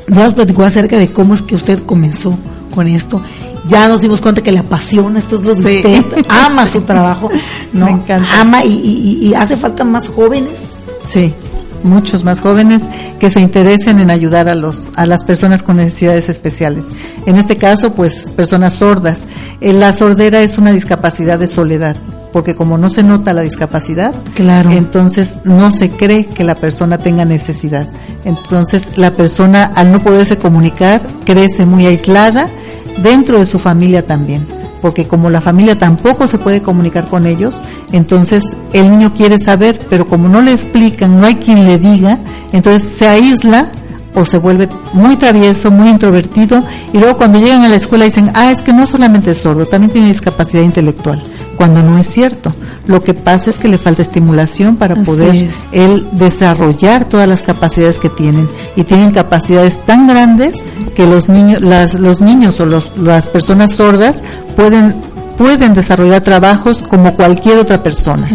[0.09, 2.39] ya nos platicó acerca de cómo es que usted comenzó
[2.75, 3.21] con esto
[3.69, 7.31] ya nos dimos cuenta que le apasiona, esto es lo de ama su trabajo,
[7.73, 7.89] ¿no?
[7.89, 8.41] encanta.
[8.41, 10.71] Ama y, hace falta más jóvenes.
[11.07, 11.35] Sí,
[11.83, 12.83] muchos más jóvenes
[13.19, 16.89] que se interesen en ayudar a los a las personas con necesidades especiales.
[17.27, 19.21] En este caso, pues personas sordas.
[19.61, 21.97] Eh, la sordera es una discapacidad de soledad,
[22.33, 24.71] porque como no se nota la discapacidad, claro.
[24.71, 27.89] entonces no se cree que la persona tenga necesidad.
[28.25, 32.51] Entonces la persona al no poderse comunicar crece muy aislada
[33.03, 34.47] dentro de su familia también,
[34.81, 39.81] porque como la familia tampoco se puede comunicar con ellos, entonces el niño quiere saber,
[39.91, 42.19] pero como no le explican, no hay quien le diga,
[42.53, 43.71] entonces se aísla
[44.15, 48.31] o se vuelve muy travieso, muy introvertido, y luego cuando llegan a la escuela dicen,
[48.35, 51.23] ah, es que no solamente es sordo, también tiene discapacidad intelectual,
[51.57, 52.55] cuando no es cierto.
[52.87, 57.99] Lo que pasa es que le falta estimulación para poder él desarrollar todas las capacidades
[57.99, 60.63] que tienen, y tienen capacidades tan grandes
[60.95, 64.23] que los niños, las, los niños o los, las personas sordas
[64.55, 64.95] pueden
[65.37, 68.29] pueden desarrollar trabajos como cualquier otra persona.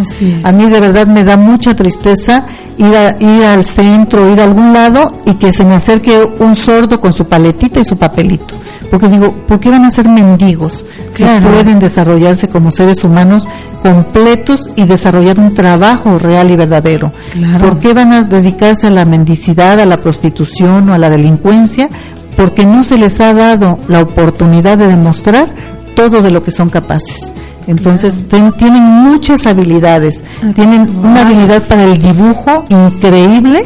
[0.44, 2.46] A mí de verdad me da mucha tristeza
[2.78, 6.56] ir, a, ir al centro, ir a algún lado y que se me acerque un
[6.56, 8.56] sordo con su paletita y su papelito.
[8.90, 13.48] Porque digo, ¿por qué van a ser mendigos si pueden desarrollarse como seres humanos
[13.82, 17.12] completos y desarrollar un trabajo real y verdadero?
[17.60, 21.90] ¿Por qué van a dedicarse a la mendicidad, a la prostitución o a la delincuencia?
[22.36, 25.48] Porque no se les ha dado la oportunidad de demostrar
[25.96, 27.34] todo de lo que son capaces.
[27.68, 30.24] Entonces tienen muchas habilidades,
[30.56, 33.64] tienen una habilidad para el dibujo increíble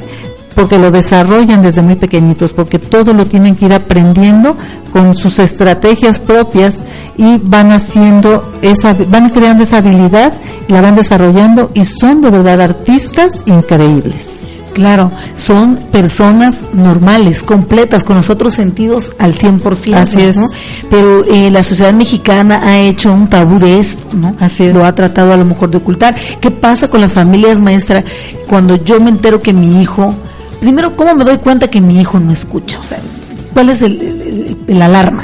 [0.56, 4.56] porque lo desarrollan desde muy pequeñitos, porque todo lo tienen que ir aprendiendo
[4.92, 6.80] con sus estrategias propias
[7.18, 10.34] y van haciendo esa, van creando esa habilidad,
[10.70, 14.44] la van desarrollando y son de verdad artistas increíbles.
[14.76, 19.96] Claro, son personas normales, completas, con los otros sentidos al 100%.
[19.96, 20.36] Así es.
[20.90, 24.36] Pero eh, la sociedad mexicana ha hecho un tabú de esto, ¿no?
[24.38, 24.74] Así es.
[24.74, 26.14] Lo ha tratado a lo mejor de ocultar.
[26.42, 28.04] ¿Qué pasa con las familias, maestra,
[28.50, 30.14] cuando yo me entero que mi hijo,
[30.60, 32.78] primero, ¿cómo me doy cuenta que mi hijo no escucha?
[32.78, 33.00] O sea,
[33.54, 35.24] ¿cuál es el, el alarma?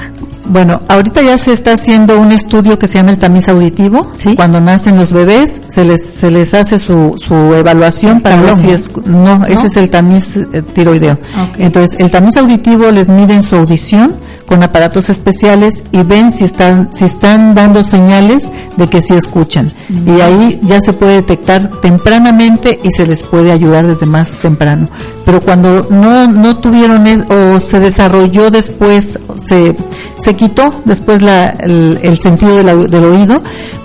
[0.52, 4.06] Bueno, ahorita ya se está haciendo un estudio que se llama el tamiz auditivo.
[4.36, 8.70] Cuando nacen los bebés, se les se les hace su, su evaluación para ver si
[8.70, 11.18] es no, ese es el tamiz eh, tiroideo.
[11.58, 14.16] Entonces, el tamiz auditivo les mide en su audición
[14.52, 19.72] con aparatos especiales y ven si están si están dando señales de que sí escuchan.
[20.06, 24.90] Y ahí ya se puede detectar tempranamente y se les puede ayudar desde más temprano.
[25.24, 29.74] Pero cuando no no tuvieron o se desarrolló después se
[30.18, 33.42] se quitó después la, el, sentido del oído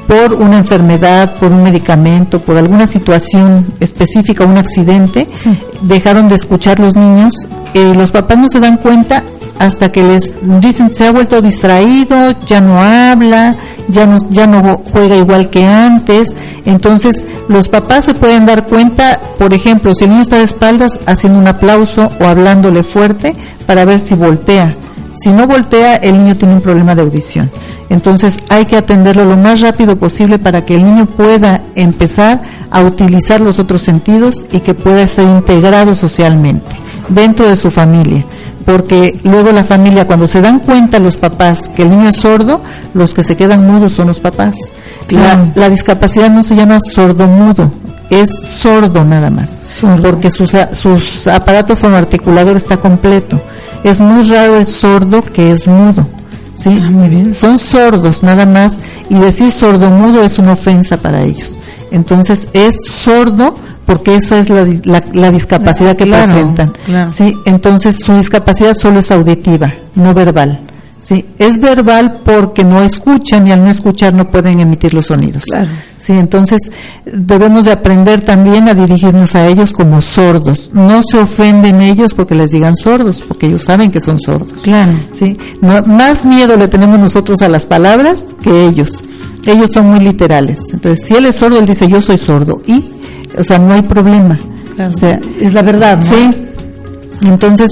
[0.09, 5.29] por una enfermedad, por un medicamento, por alguna situación específica, un accidente,
[5.83, 7.33] dejaron de escuchar los niños,
[7.73, 9.23] eh, los papás no se dan cuenta
[9.59, 13.57] hasta que les dicen se ha vuelto distraído, ya no habla,
[13.89, 16.35] ya no, ya no juega igual que antes.
[16.65, 20.99] Entonces los papás se pueden dar cuenta, por ejemplo, si el niño está de espaldas,
[21.07, 23.35] haciendo un aplauso o hablándole fuerte
[23.67, 24.75] para ver si voltea.
[25.19, 27.51] Si no voltea, el niño tiene un problema de audición.
[27.89, 32.83] Entonces hay que atenderlo lo más rápido posible para que el niño pueda empezar a
[32.83, 36.77] utilizar los otros sentidos y que pueda ser integrado socialmente
[37.09, 38.27] dentro de su familia.
[38.67, 42.61] Porque luego la familia, cuando se dan cuenta los papás que el niño es sordo,
[42.93, 44.59] los que se quedan mudos son los papás.
[45.09, 47.71] La, la discapacidad no se llama sordo-mudo,
[48.11, 53.41] es sordo nada más, porque sus, sus aparatos fonoarticulador está completo.
[53.85, 56.07] Es muy raro el sordo que es mudo.
[56.59, 56.81] ¿sí?
[56.83, 61.59] Ah, Son sordos nada más y decir sordo mudo es una ofensa para ellos.
[61.97, 63.57] Entonces es sordo
[63.87, 66.73] porque esa es la, la, discapacidad que presentan.
[67.09, 67.35] ¿sí?
[67.47, 70.61] Entonces su discapacidad solo es auditiva, no verbal.
[71.07, 75.45] Sí, es verbal porque no escuchan y al no escuchar no pueden emitir los sonidos.
[75.99, 76.69] Sí, entonces
[77.05, 80.73] debemos de aprender también a dirigirnos a ellos como sordos.
[80.73, 84.63] No se ofenden ellos porque les digan sordos, porque ellos saben que son sordos.
[84.65, 84.91] Claro.
[85.13, 89.01] Sí, más miedo le tenemos nosotros a las palabras que ellos.
[89.47, 90.59] Ellos son muy literales.
[90.73, 92.85] Entonces, si él es sordo, él dice yo soy sordo y,
[93.39, 94.41] o sea, no hay problema.
[94.77, 96.01] O sea, es la verdad.
[96.03, 96.46] Sí,
[97.23, 97.71] entonces,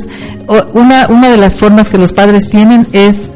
[0.73, 3.29] una, una de las formas que los padres tienen es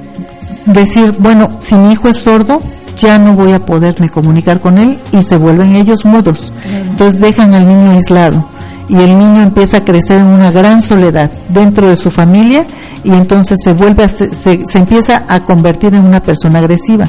[0.66, 2.60] decir, bueno, si mi hijo es sordo,
[2.96, 6.52] ya no voy a poderme comunicar con él y se vuelven ellos mudos.
[6.90, 8.48] Entonces dejan al niño aislado
[8.88, 12.64] y el niño empieza a crecer en una gran soledad dentro de su familia
[13.04, 17.08] y entonces se vuelve a, se, se, empieza a convertir en una persona agresiva.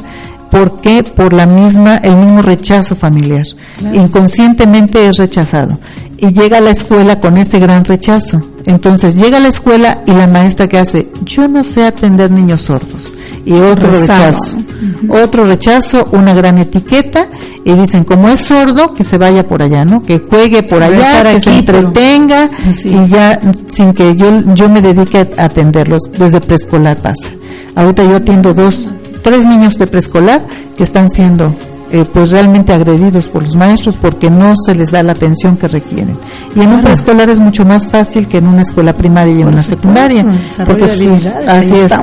[0.51, 1.03] ¿Por qué?
[1.03, 3.45] Por la misma, el mismo rechazo familiar.
[3.93, 5.77] Inconscientemente es rechazado
[6.21, 8.41] y llega a la escuela con ese gran rechazo.
[8.65, 12.63] Entonces llega a la escuela y la maestra que hace, yo no sé atender niños
[12.63, 13.13] sordos.
[13.45, 14.58] Y otro rechazo.
[15.10, 17.27] Otro rechazo, una gran etiqueta
[17.63, 20.03] y dicen, como es sordo, que se vaya por allá, ¿no?
[20.03, 22.49] Que juegue por allá, que se entretenga
[22.84, 26.03] y ya sin que yo, yo me dedique a atenderlos.
[26.17, 27.29] Desde preescolar pasa.
[27.75, 28.89] Ahorita yo atiendo dos,
[29.23, 30.41] tres niños de preescolar
[30.77, 31.55] que están siendo
[31.91, 35.67] eh, pues realmente agredidos por los maestros porque no se les da la atención que
[35.67, 36.17] requieren.
[36.56, 39.47] Y en un preescolar es mucho más fácil que en una escuela primaria y en
[39.47, 40.25] una secundaria,
[40.65, 41.15] porque su,
[41.47, 41.93] así es,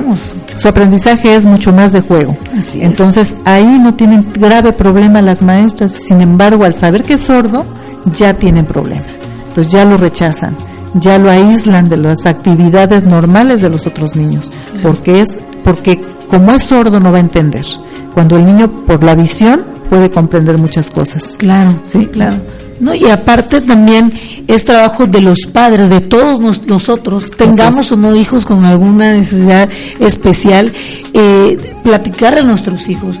[0.57, 2.35] su aprendizaje es mucho más de juego.
[2.75, 7.65] Entonces ahí no tienen grave problema las maestras, sin embargo al saber que es sordo
[8.05, 9.05] ya tienen problema.
[9.47, 10.57] Entonces ya lo rechazan,
[10.95, 14.51] ya lo aíslan de las actividades normales de los otros niños,
[14.83, 17.65] porque es porque como es sordo no va a entender.
[18.13, 21.35] Cuando el niño por la visión puede comprender muchas cosas.
[21.37, 22.37] Claro, sí, claro.
[22.79, 24.11] No, y aparte también
[24.47, 29.69] es trabajo de los padres, de todos nosotros, tengamos o no hijos con alguna necesidad
[29.99, 30.71] especial,
[31.13, 33.17] eh, platicar a nuestros hijos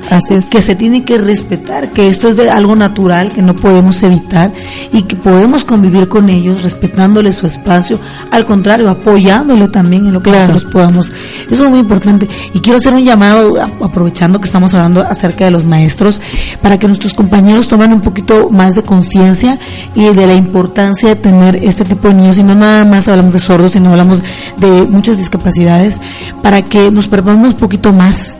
[0.49, 4.53] que se tiene que respetar, que esto es de algo natural, que no podemos evitar
[4.93, 7.99] y que podemos convivir con ellos respetándole su espacio,
[8.31, 11.11] al contrario, apoyándole también en lo que nosotros podamos.
[11.49, 12.27] Eso es muy importante.
[12.53, 16.21] Y quiero hacer un llamado, aprovechando que estamos hablando acerca de los maestros,
[16.61, 19.57] para que nuestros compañeros tomen un poquito más de conciencia
[19.93, 23.39] y de la importancia tener este tipo de niños, y no nada más hablamos de
[23.39, 24.23] sordos, sino hablamos
[24.57, 25.99] de muchas discapacidades,
[26.41, 28.35] para que nos preparemos un poquito más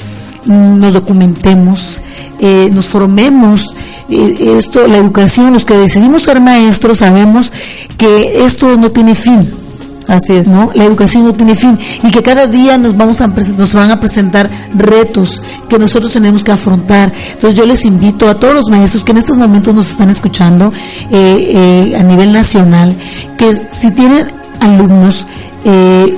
[0.48, 2.02] nos documentemos,
[2.40, 3.76] eh, nos formemos.
[4.10, 7.52] Eh, esto, la educación, los que decidimos ser maestros sabemos
[7.98, 9.66] que esto no tiene fin.
[10.08, 10.48] Así es.
[10.48, 10.72] ¿no?
[10.74, 14.00] La educación no tiene fin y que cada día nos vamos a nos van a
[14.00, 17.12] presentar retos que nosotros tenemos que afrontar.
[17.34, 20.72] Entonces yo les invito a todos los maestros que en estos momentos nos están escuchando
[21.12, 22.96] eh, a nivel nacional
[23.38, 24.28] que si tienen
[24.60, 25.26] alumnos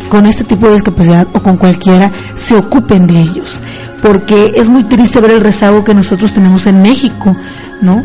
[0.09, 3.59] con este tipo de discapacidad o con cualquiera se ocupen de ellos
[4.01, 7.35] porque es muy triste ver el rezago que nosotros tenemos en México,
[7.81, 8.03] ¿no?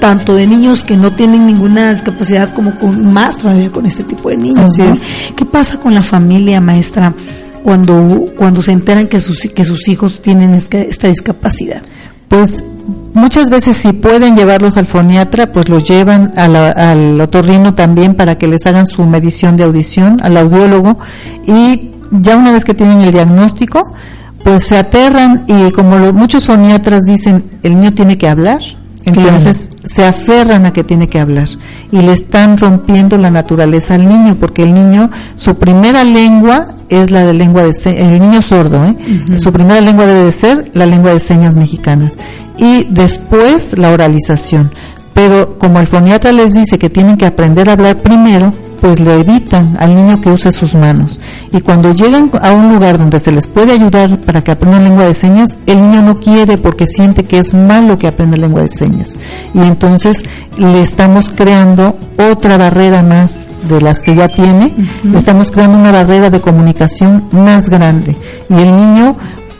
[0.00, 4.28] tanto de niños que no tienen ninguna discapacidad como con más todavía con este tipo
[4.28, 4.72] de niños.
[5.34, 7.14] ¿Qué pasa con la familia, maestra,
[7.62, 11.82] cuando, cuando se enteran que sus, que sus hijos tienen esta, esta discapacidad?
[12.28, 12.62] Pues
[13.14, 18.48] muchas veces si pueden llevarlos al foniatra, pues los llevan al otorrino también para que
[18.48, 20.98] les hagan su medición de audición, al audiólogo,
[21.46, 23.92] y ya una vez que tienen el diagnóstico,
[24.44, 28.60] pues se aterran y como muchos foniatras dicen, el niño tiene que hablar,
[29.06, 31.48] entonces se aferran a que tiene que hablar
[31.92, 37.12] y le están rompiendo la naturaleza al niño porque el niño, su primera lengua es
[37.12, 39.38] la de lengua de el niño sordo, ¿eh?
[39.38, 42.14] su primera lengua debe de ser la lengua de señas mexicanas
[42.58, 44.72] y después la oralización.
[45.14, 49.20] Pero como el foniatra les dice que tienen que aprender a hablar primero, pues le
[49.20, 51.18] evitan al niño que use sus manos.
[51.52, 55.06] Y cuando llegan a un lugar donde se les puede ayudar para que aprendan lengua
[55.06, 58.68] de señas, el niño no quiere porque siente que es malo que aprenda lengua de
[58.68, 59.14] señas.
[59.54, 60.18] Y entonces
[60.58, 61.96] le estamos creando
[62.30, 67.28] otra barrera más de las que ya tiene, le estamos creando una barrera de comunicación
[67.32, 68.16] más grande.
[68.48, 69.16] Y el niño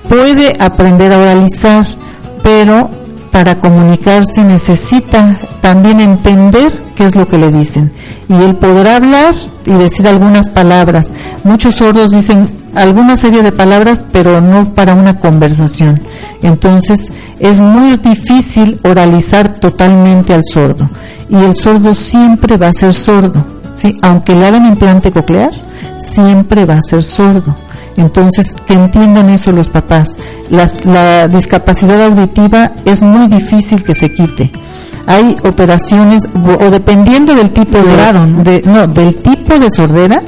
[0.09, 1.87] puede aprender a oralizar,
[2.42, 3.06] pero
[3.37, 7.92] para comunicarse necesita también entender qué es lo que le dicen.
[8.31, 9.35] Y él podrá hablar
[9.66, 11.12] y decir algunas palabras.
[11.44, 16.01] Muchos sordos dicen alguna serie de palabras, pero no para una conversación.
[16.40, 20.88] Entonces es muy difícil oralizar totalmente al sordo.
[21.29, 23.44] Y el sordo siempre va a ser sordo.
[23.75, 23.99] ¿sí?
[24.01, 25.51] Aunque le hagan implante coclear,
[25.99, 27.55] siempre va a ser sordo.
[27.97, 30.17] Entonces, que entiendan eso los papás.
[30.51, 34.51] la discapacidad auditiva es muy difícil que se quite.
[35.07, 40.21] Hay operaciones, o dependiendo del tipo de, grado, de, no, del tipo de sordera,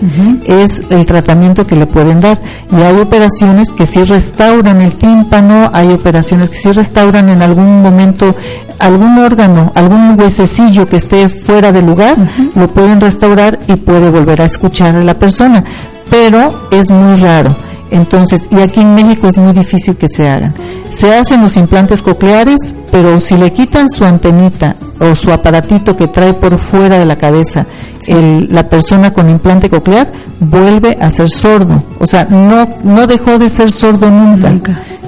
[0.46, 2.40] es el tratamiento que le pueden dar.
[2.70, 7.82] Y hay operaciones que sí restauran el tímpano, hay operaciones que sí restauran en algún
[7.82, 8.36] momento
[8.78, 12.16] algún órgano, algún huesecillo que esté fuera de lugar,
[12.54, 15.64] lo pueden restaurar y puede volver a escuchar a la persona
[16.10, 17.54] pero es muy raro.
[17.90, 20.54] Entonces, y aquí en México es muy difícil que se hagan.
[20.90, 26.08] Se hacen los implantes cocleares, pero si le quitan su antenita o su aparatito que
[26.08, 27.66] trae por fuera de la cabeza,
[28.08, 30.08] la persona con implante coclear
[30.40, 31.82] vuelve a ser sordo.
[31.98, 34.52] O sea, no, no dejó de ser sordo nunca.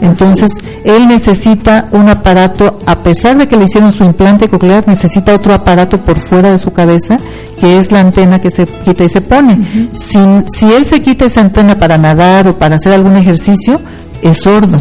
[0.00, 0.50] Entonces,
[0.84, 5.52] él necesita un aparato, a pesar de que le hicieron su implante coclear, necesita otro
[5.52, 7.18] aparato por fuera de su cabeza,
[7.58, 9.58] que es la antena que se quita y se pone.
[9.96, 13.80] si, si él se quita esa antena para nadar o para hacer algún ejercicio,
[14.22, 14.80] es sordo.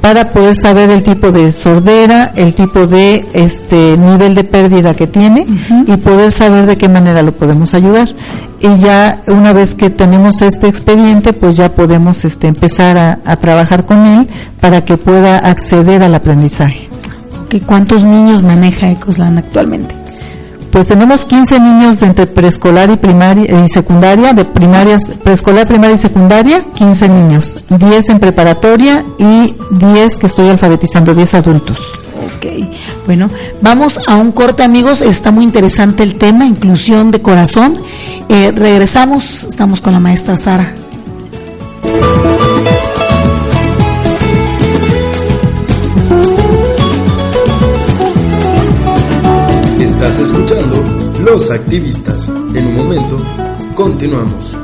[0.00, 5.06] para poder saber el tipo de sordera, el tipo de este nivel de pérdida que
[5.06, 5.46] tiene
[5.86, 8.08] y poder saber de qué manera lo podemos ayudar.
[8.60, 13.84] Y ya una vez que tenemos este expediente, pues ya podemos este, empezar a, trabajar
[13.84, 14.28] con él
[14.60, 16.88] para que pueda acceder al aprendizaje.
[17.66, 20.05] ¿Cuántos niños maneja Ecoslan actualmente?
[20.76, 25.94] Pues tenemos 15 niños de entre preescolar y primaria y secundaria, de primarias, preescolar, primaria
[25.94, 31.98] y secundaria, 15 niños, 10 en preparatoria y 10 que estoy alfabetizando, 10 adultos.
[32.26, 32.68] Ok,
[33.06, 33.30] bueno,
[33.62, 37.80] vamos a un corte amigos, está muy interesante el tema, inclusión de corazón.
[38.28, 40.74] Eh, regresamos, estamos con la maestra Sara.
[50.08, 50.84] Estás escuchando
[51.24, 52.28] Los Activistas.
[52.28, 53.16] En un momento,
[53.74, 54.56] continuamos.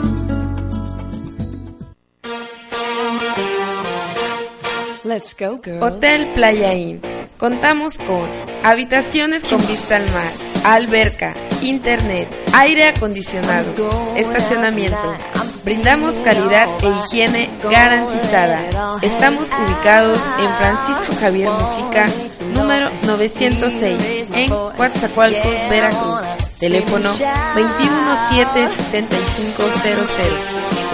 [5.81, 7.03] Hotel Playa Inn.
[7.39, 8.31] Contamos con
[8.63, 10.33] habitaciones con vista al mar,
[10.65, 15.17] alberca, internet, aire acondicionado, estacionamiento.
[15.65, 18.99] Brindamos calidad e higiene garantizada.
[19.01, 22.07] Estamos ubicados en Francisco Javier Mujica,
[22.55, 26.21] número 906, en Coatzacoalcos, Veracruz.
[26.59, 27.23] Teléfono 217-6500.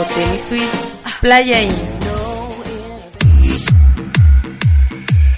[0.00, 0.78] Hotel y Suite
[1.20, 1.74] Playa Inn.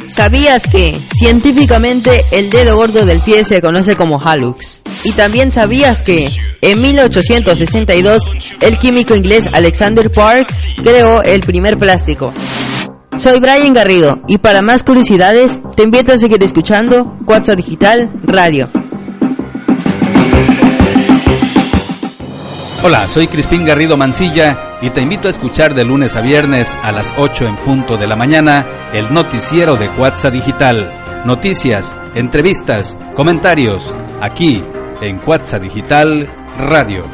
[0.08, 4.79] ¿Sabías que científicamente el dedo gordo del pie se conoce como hallux?
[5.02, 6.28] Y también sabías que
[6.60, 12.32] en 1862 el químico inglés Alexander Parks creó el primer plástico.
[13.16, 18.70] Soy Brian Garrido y para más curiosidades te invito a seguir escuchando Cuatro Digital Radio.
[22.82, 26.92] Hola, soy Crispín Garrido Mancilla y te invito a escuchar de lunes a viernes a
[26.92, 31.22] las 8 en punto de la mañana el noticiero de Cuatza Digital.
[31.26, 34.62] Noticias, entrevistas, comentarios, aquí
[35.00, 37.04] en Cuatza Digital Radio.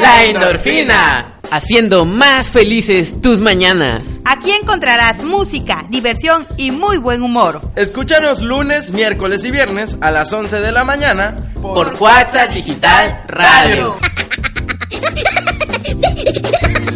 [0.00, 4.20] La endorfina haciendo más felices tus mañanas.
[4.24, 7.60] Aquí encontrarás música, diversión y muy buen humor.
[7.76, 13.96] Escúchanos lunes, miércoles y viernes a las 11 de la mañana por, WhatsApp Digital Radio.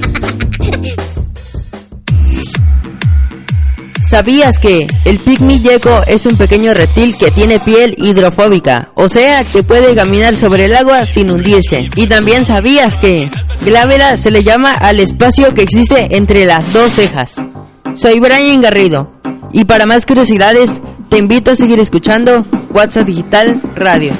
[4.11, 8.91] ¿Sabías que el pygmy gecko es un pequeño reptil que tiene piel hidrofóbica?
[8.97, 11.89] O sea, que puede caminar sobre el agua sin hundirse.
[11.95, 13.31] Y también sabías que
[13.65, 17.37] glávera se le llama al espacio que existe entre las dos cejas.
[17.95, 19.13] Soy Brian Garrido.
[19.53, 24.19] Y para más curiosidades, te invito a seguir escuchando WhatsApp Digital Radio.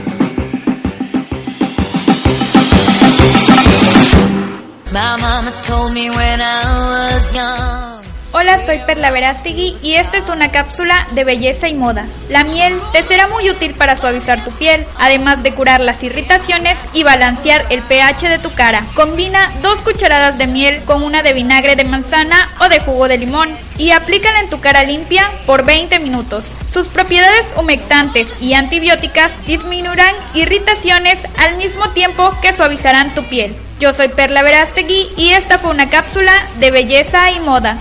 [8.33, 12.07] Hola, soy Perla Verástegui y esta es una cápsula de belleza y moda.
[12.29, 16.79] La miel te será muy útil para suavizar tu piel, además de curar las irritaciones
[16.95, 18.85] y balancear el pH de tu cara.
[18.95, 23.19] Combina dos cucharadas de miel con una de vinagre de manzana o de jugo de
[23.19, 26.45] limón y aplícala en tu cara limpia por 20 minutos.
[26.73, 33.57] Sus propiedades humectantes y antibióticas disminuirán irritaciones al mismo tiempo que suavizarán tu piel.
[33.81, 37.77] Yo soy Perla Verástegui y esta fue una cápsula de belleza y moda.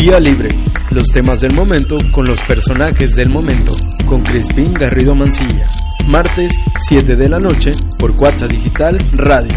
[0.00, 0.50] Vía Libre,
[0.90, 3.72] los temas del momento con los personajes del momento,
[4.06, 5.68] con Crispín Garrido Mancilla.
[6.06, 6.52] Martes,
[6.86, 9.52] 7 de la noche, por Cuatza Digital Radio.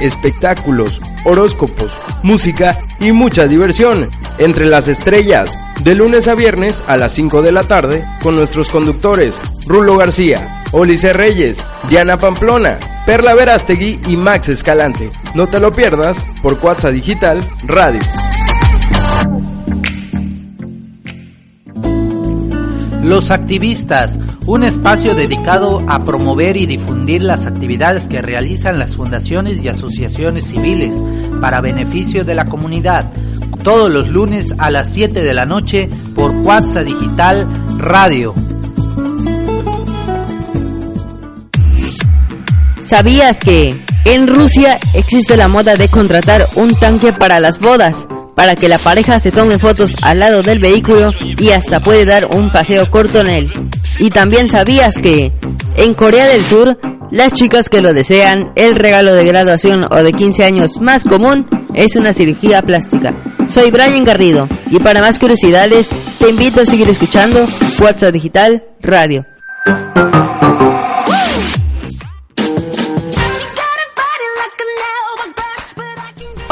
[0.00, 4.08] Espectáculos, horóscopos, música y mucha diversión.
[4.38, 8.68] Entre las estrellas, de lunes a viernes a las 5 de la tarde, con nuestros
[8.68, 15.10] conductores Rulo García, Olice Reyes, Diana Pamplona, Perla Verástegui y Max Escalante.
[15.34, 18.00] No te lo pierdas por Cuatza Digital Radio.
[23.02, 29.62] Los activistas, un espacio dedicado a promover y difundir las actividades que realizan las fundaciones
[29.62, 30.94] y asociaciones civiles
[31.40, 33.10] para beneficio de la comunidad.
[33.62, 37.46] Todos los lunes a las 7 de la noche por Cuatza Digital
[37.76, 38.34] Radio.
[42.92, 48.06] ¿Sabías que en Rusia existe la moda de contratar un tanque para las bodas?
[48.36, 52.26] Para que la pareja se tome fotos al lado del vehículo y hasta puede dar
[52.26, 53.70] un paseo corto en él.
[53.98, 55.32] Y también sabías que
[55.78, 56.78] en Corea del Sur,
[57.10, 61.48] las chicas que lo desean, el regalo de graduación o de 15 años más común
[61.74, 63.14] es una cirugía plástica.
[63.48, 65.88] Soy Brian Garrido y para más curiosidades
[66.18, 67.48] te invito a seguir escuchando
[67.80, 69.24] WhatsApp Digital Radio.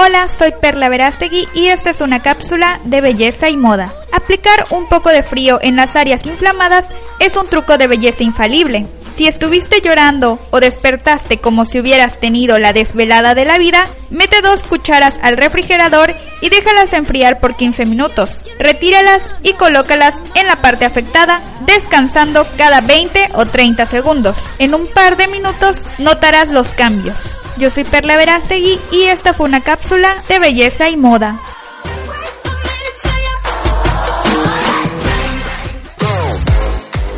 [0.03, 3.93] Hola, soy Perla Verástegui y esta es una cápsula de belleza y moda.
[4.13, 6.87] Aplicar un poco de frío en las áreas inflamadas
[7.19, 8.87] es un truco de belleza infalible.
[9.15, 14.41] Si estuviste llorando o despertaste como si hubieras tenido la desvelada de la vida, mete
[14.41, 18.43] dos cucharas al refrigerador y déjalas enfriar por 15 minutos.
[18.59, 24.39] Retíralas y colócalas en la parte afectada, descansando cada 20 o 30 segundos.
[24.59, 27.40] En un par de minutos notarás los cambios.
[27.61, 31.39] Yo soy Perla Verástegui y esta fue una cápsula de belleza y moda.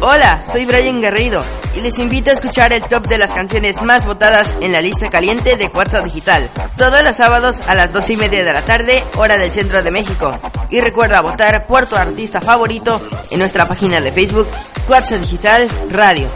[0.01, 1.45] Hola, soy Brian Garrido
[1.76, 5.09] y les invito a escuchar el top de las canciones más votadas en la lista
[5.11, 6.51] caliente de WhatsApp Digital.
[6.76, 9.93] Todos los sábados a las 2 y media de la tarde, hora del centro de
[9.93, 10.36] México.
[10.70, 14.49] Y recuerda votar por tu artista favorito en nuestra página de Facebook,
[14.88, 16.28] WhatsApp Digital Radio.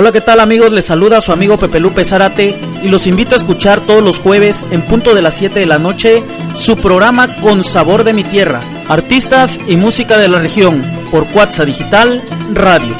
[0.00, 0.72] Hola, ¿qué tal amigos?
[0.72, 4.66] Les saluda su amigo Pepe Lupe Zárate y los invito a escuchar todos los jueves
[4.70, 6.24] en punto de las 7 de la noche
[6.54, 11.66] su programa Con Sabor de mi Tierra, artistas y música de la región por Cuatza
[11.66, 12.24] Digital
[12.54, 12.94] Radio.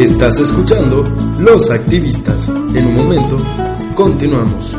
[0.00, 1.04] Estás escuchando
[1.38, 2.48] Los Activistas.
[2.48, 3.36] En un momento,
[3.94, 4.76] continuamos.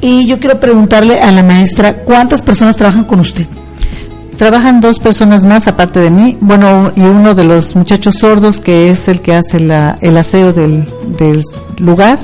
[0.00, 3.46] Y yo quiero preguntarle a la maestra, ¿cuántas personas trabajan con usted?
[4.36, 8.90] Trabajan dos personas más aparte de mí, bueno, y uno de los muchachos sordos que
[8.90, 10.84] es el que hace la, el aseo del,
[11.18, 11.42] del
[11.78, 12.18] lugar.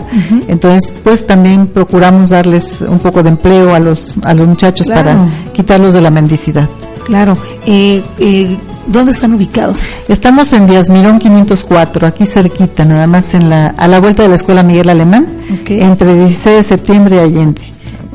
[0.49, 5.05] Entonces, pues también procuramos darles un poco de empleo a los, a los muchachos Claro.
[5.05, 6.69] para quitarlos de la mendicidad.
[7.05, 7.37] Claro.
[7.67, 9.81] Eh, eh, ¿Dónde están ubicados?
[10.09, 14.31] Estamos en Díaz Mirón 504, aquí cerquita, nada más en la, a la vuelta de
[14.31, 15.27] la Escuela Miguel Alemán,
[15.69, 17.63] entre 16 de septiembre y Allende.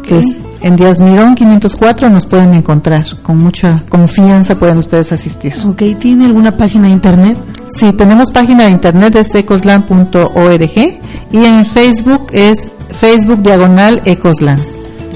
[0.09, 5.53] Es en Díaz Mirón 504 nos pueden encontrar, con mucha confianza pueden ustedes asistir.
[5.63, 7.37] Ok, ¿tiene alguna página de internet?
[7.67, 10.99] Sí, tenemos página de internet, es ecoslan.org
[11.31, 14.59] y en Facebook es Facebook Diagonal Ecoslan.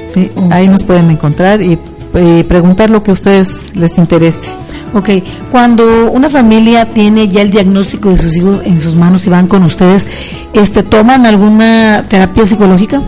[0.07, 1.79] Sí, ahí nos pueden encontrar y,
[2.15, 4.51] y preguntar lo que a ustedes les interese.
[4.93, 5.09] Ok,
[5.51, 9.47] cuando una familia tiene ya el diagnóstico de sus hijos en sus manos y van
[9.47, 10.07] con ustedes,
[10.53, 13.01] este, ¿toman alguna terapia psicológica?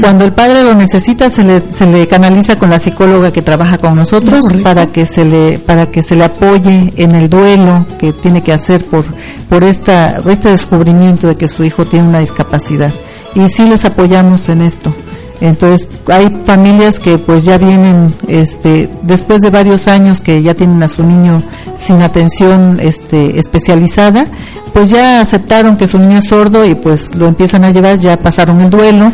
[0.00, 3.78] Cuando el padre lo necesita, se le, se le canaliza con la psicóloga que trabaja
[3.78, 8.12] con nosotros para que se le para que se le apoye en el duelo que
[8.12, 9.04] tiene que hacer por
[9.48, 12.92] por esta este descubrimiento de que su hijo tiene una discapacidad
[13.34, 14.92] y sí les apoyamos en esto.
[15.40, 20.82] Entonces hay familias que pues ya vienen este después de varios años que ya tienen
[20.82, 21.42] a su niño
[21.76, 24.26] sin atención este especializada,
[24.72, 28.18] pues ya aceptaron que su niño es sordo y pues lo empiezan a llevar, ya
[28.18, 29.12] pasaron el duelo,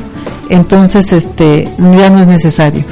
[0.51, 2.85] entonces este ya no es necesario.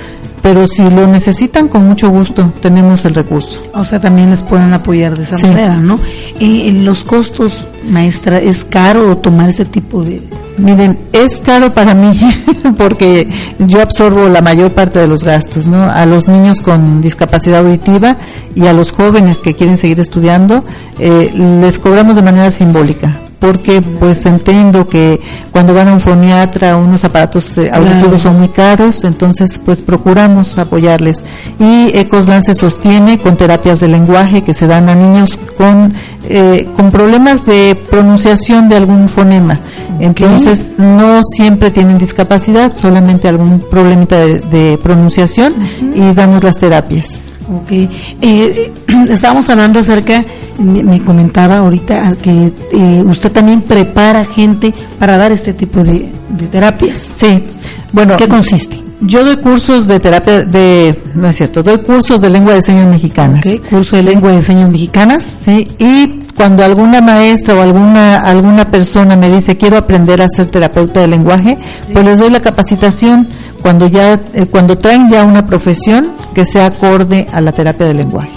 [0.42, 3.60] Pero si lo necesitan, con mucho gusto tenemos el recurso.
[3.74, 5.46] O sea, también les pueden apoyar de esa Sí.
[5.48, 5.98] manera, ¿no?
[6.38, 10.22] Y en los costos, maestra, ¿es caro tomar este tipo de...?
[10.58, 12.18] Miren, es caro para mí
[12.78, 13.28] porque
[13.60, 15.84] yo absorbo la mayor parte de los gastos, ¿no?
[15.84, 18.16] A los niños con discapacidad auditiva
[18.56, 20.64] y a los jóvenes que quieren seguir estudiando,
[20.98, 21.30] eh,
[21.60, 23.14] les cobramos de manera simbólica.
[23.38, 25.20] Porque pues entiendo que
[25.52, 28.18] cuando van a un foniatra unos aparatos eh, auditivos Claro.
[28.18, 31.22] son muy caros, entonces pues procuramos apoyarles.
[31.60, 35.94] Y Ecoslan se sostiene con terapias de lenguaje que se dan a niños con,
[36.28, 39.60] eh, con problemas de pronunciación de algún fonema.
[40.00, 45.54] Entonces no siempre tienen discapacidad, solamente algún problemita de, de pronunciación
[45.94, 47.24] y damos las terapias.
[47.50, 47.70] Ok.
[47.70, 48.72] Eh,
[49.08, 50.24] estábamos hablando acerca,
[50.58, 56.10] me, me comentaba ahorita que eh, usted también prepara gente para dar este tipo de,
[56.28, 56.98] de terapias.
[56.98, 57.44] Sí.
[57.92, 58.88] Bueno, ¿Qué consiste?
[59.00, 62.88] Yo doy cursos de terapia de, no es cierto, doy cursos de lengua de señas
[62.88, 63.46] mexicanas.
[63.46, 65.24] Ok, curso de lengua de señas mexicanas.
[65.24, 70.46] Sí, y cuando alguna maestra o alguna alguna persona me dice quiero aprender a ser
[70.46, 71.58] terapeuta de lenguaje,
[71.92, 73.28] pues les doy la capacitación
[73.62, 77.94] cuando ya eh, cuando traen ya una profesión que sea acorde a la terapia de
[77.94, 78.30] lenguaje.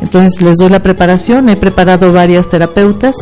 [0.00, 3.14] Entonces les doy la preparación, he preparado varias terapeutas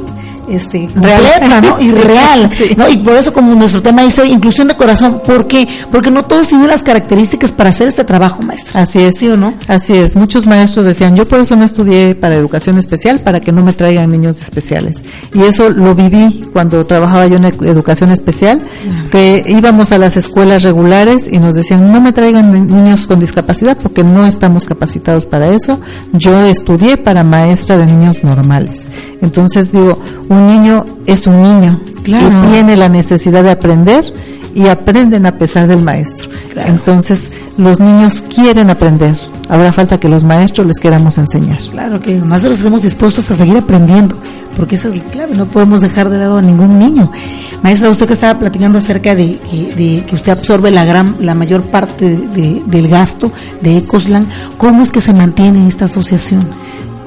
[0.49, 1.79] este completa, ¿no?
[1.85, 2.89] Y real, ¿no?
[2.89, 5.67] Y por eso como nuestro tema dice inclusión de corazón, ¿por qué?
[5.91, 8.81] Porque no todos tienen las características para hacer este trabajo, maestra.
[8.81, 9.17] Así es.
[9.17, 9.53] ¿Sí o no?
[9.67, 10.15] Así es.
[10.15, 13.73] Muchos maestros decían, yo por eso no estudié para educación especial, para que no me
[13.73, 15.01] traigan niños especiales.
[15.33, 18.61] Y eso lo viví cuando trabajaba yo en educación especial,
[19.11, 23.77] que íbamos a las escuelas regulares y nos decían, no me traigan niños con discapacidad
[23.77, 25.79] porque no estamos capacitados para eso.
[26.13, 28.87] Yo estudié para maestra de niños normales.
[29.21, 29.99] Entonces digo,
[30.35, 32.27] un niño es un niño Claro.
[32.45, 34.03] y tiene la necesidad de aprender
[34.53, 36.29] y aprenden a pesar del maestro.
[36.65, 39.13] Entonces, los niños quieren aprender.
[39.49, 41.57] Ahora falta que los maestros les queramos enseñar.
[41.71, 44.17] Claro, que los maestros estemos dispuestos a seguir aprendiendo,
[44.55, 47.11] porque esa es la clave, no podemos dejar de lado a ningún niño.
[47.63, 51.33] Maestra, usted que estaba platicando acerca de, que- de que usted absorbe la gran, la
[51.33, 53.31] mayor parte de- del gasto
[53.61, 54.27] de Ecoslan,
[54.57, 56.39] ¿cómo es que se mantiene esta asociación?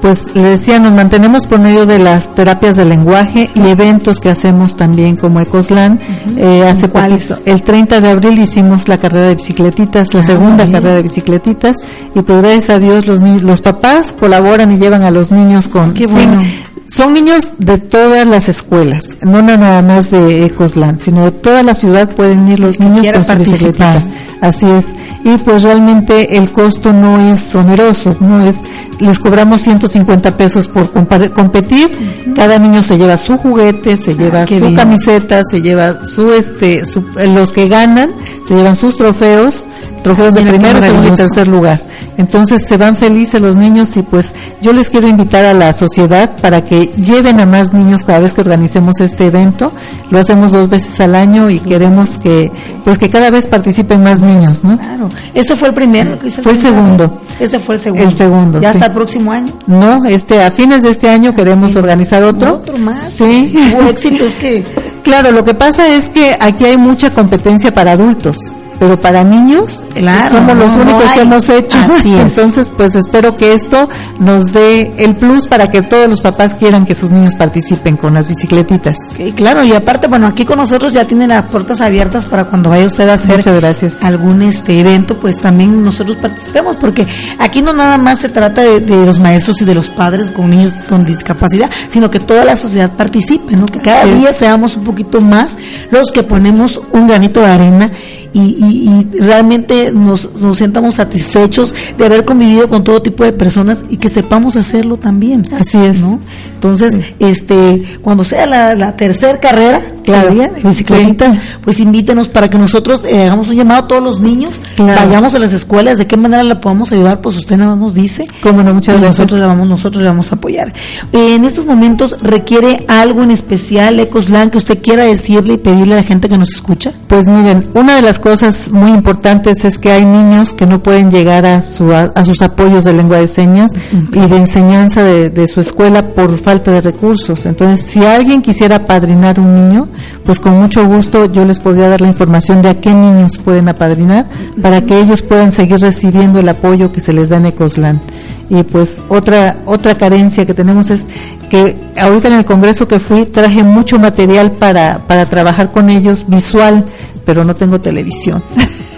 [0.01, 4.29] Pues le decía, nos mantenemos por medio de las terapias de lenguaje y eventos que
[4.29, 5.99] hacemos también como Ecoslan.
[6.37, 10.63] Eh, hace poquito, el 30 de abril hicimos la carrera de bicicletitas, la Ah, segunda
[10.63, 10.71] bien.
[10.71, 11.75] carrera de bicicletitas
[12.15, 15.93] y pues gracias a Dios los los papás colaboran y llevan a los niños con
[15.93, 16.41] Qué bueno.
[16.89, 21.75] Son niños de todas las escuelas, no nada más de Ecosland, sino de toda la
[21.75, 24.03] ciudad pueden ir los niños con participar.
[24.41, 24.95] Así es.
[25.25, 28.63] Y pues realmente el costo no es oneroso, no es,
[28.99, 30.89] les cobramos 150 pesos por
[31.33, 31.91] competir.
[32.35, 34.75] Cada niño se lleva su juguete, se lleva Ah, qué su bien.
[34.75, 37.03] camiseta, se lleva su este, su-
[37.35, 38.11] los que ganan,
[38.47, 39.65] se llevan sus trofeos,
[40.03, 41.81] trofeos de primero, segundo y tercer lugar.
[42.19, 46.35] Entonces se van felices los niños y pues yo les quiero invitar a la sociedad
[46.41, 49.71] para que lleven a más niños cada vez que organicemos este evento.
[50.11, 52.51] Lo hacemos dos veces al año y queremos que
[52.83, 54.77] pues que cada vez participen más niños, ¿no?
[54.77, 55.09] Claro.
[55.33, 56.19] ¿Este fue el primero?
[56.19, 56.81] que hizo Fue el primero?
[56.83, 57.21] segundo.
[57.39, 58.03] Este fue el segundo.
[58.09, 58.77] El segundo, ¿Ya sí.
[58.77, 59.53] hasta el próximo año?
[59.65, 62.55] No, este a fines de este año queremos organizar otro.
[62.55, 63.09] Otro más.
[63.11, 63.57] Sí.
[63.89, 64.63] Éxito, es que
[65.03, 68.37] Claro, lo que pasa es que aquí hay mucha competencia para adultos,
[68.79, 71.77] pero para niños Claro, somos los únicos no que hemos hecho.
[71.77, 72.37] Así es.
[72.37, 76.85] Entonces, pues espero que esto nos dé el plus para que todos los papás quieran
[76.85, 78.97] que sus niños participen con las bicicletitas.
[79.35, 82.85] Claro, y aparte, bueno, aquí con nosotros ya tienen las puertas abiertas para cuando vaya
[82.85, 84.03] usted a hacer Muchas gracias.
[84.03, 87.05] algún este evento, pues también nosotros participemos, porque
[87.39, 90.49] aquí no nada más se trata de, de los maestros y de los padres con
[90.49, 93.65] niños con discapacidad, sino que toda la sociedad participe, ¿no?
[93.65, 95.57] Que cada día seamos un poquito más
[95.91, 97.91] los que ponemos un granito de arena
[98.33, 103.33] y, y- y realmente nos, nos sentamos satisfechos de haber convivido con todo tipo de
[103.33, 105.43] personas y que sepamos hacerlo también.
[105.53, 106.01] Así es.
[106.01, 106.19] ¿no?
[106.59, 110.29] Entonces, este, cuando sea la, la tercera carrera, Claro.
[110.29, 114.19] sería de bicicletitas, pues invítenos para que nosotros eh, hagamos un llamado a todos los
[114.19, 115.01] niños, Claro.
[115.05, 117.93] vayamos a las escuelas, de qué manera la podamos ayudar, pues usted nada más nos
[117.93, 118.27] dice.
[118.41, 119.19] Cómo no, muchas gracias.
[119.19, 120.73] nosotros le vamos, nosotros le vamos a apoyar.
[121.13, 125.93] Eh, en estos momentos requiere algo en especial, Ecoslan, que usted quiera decirle y pedirle
[125.93, 126.91] a la gente que nos escucha.
[127.07, 131.11] Pues miren, una de las cosas muy importantes es que hay niños que no pueden
[131.11, 133.71] llegar a, su, a, a sus apoyos de lengua de señas
[134.11, 137.45] y de enseñanza de, de su escuela por falta de recursos.
[137.45, 139.87] Entonces, si alguien quisiera padrinar un niño,
[140.25, 143.69] pues con mucho gusto yo les podría dar la información de a qué niños pueden
[143.69, 144.27] apadrinar
[144.59, 148.01] para que ellos puedan seguir recibiendo el apoyo que se les da en Ecoslan.
[148.49, 151.05] Y pues otra otra carencia que tenemos es
[151.51, 156.25] que ahorita en el congreso que fui traje mucho material para para trabajar con ellos
[156.27, 156.83] visual,
[157.25, 158.41] pero no tengo televisión.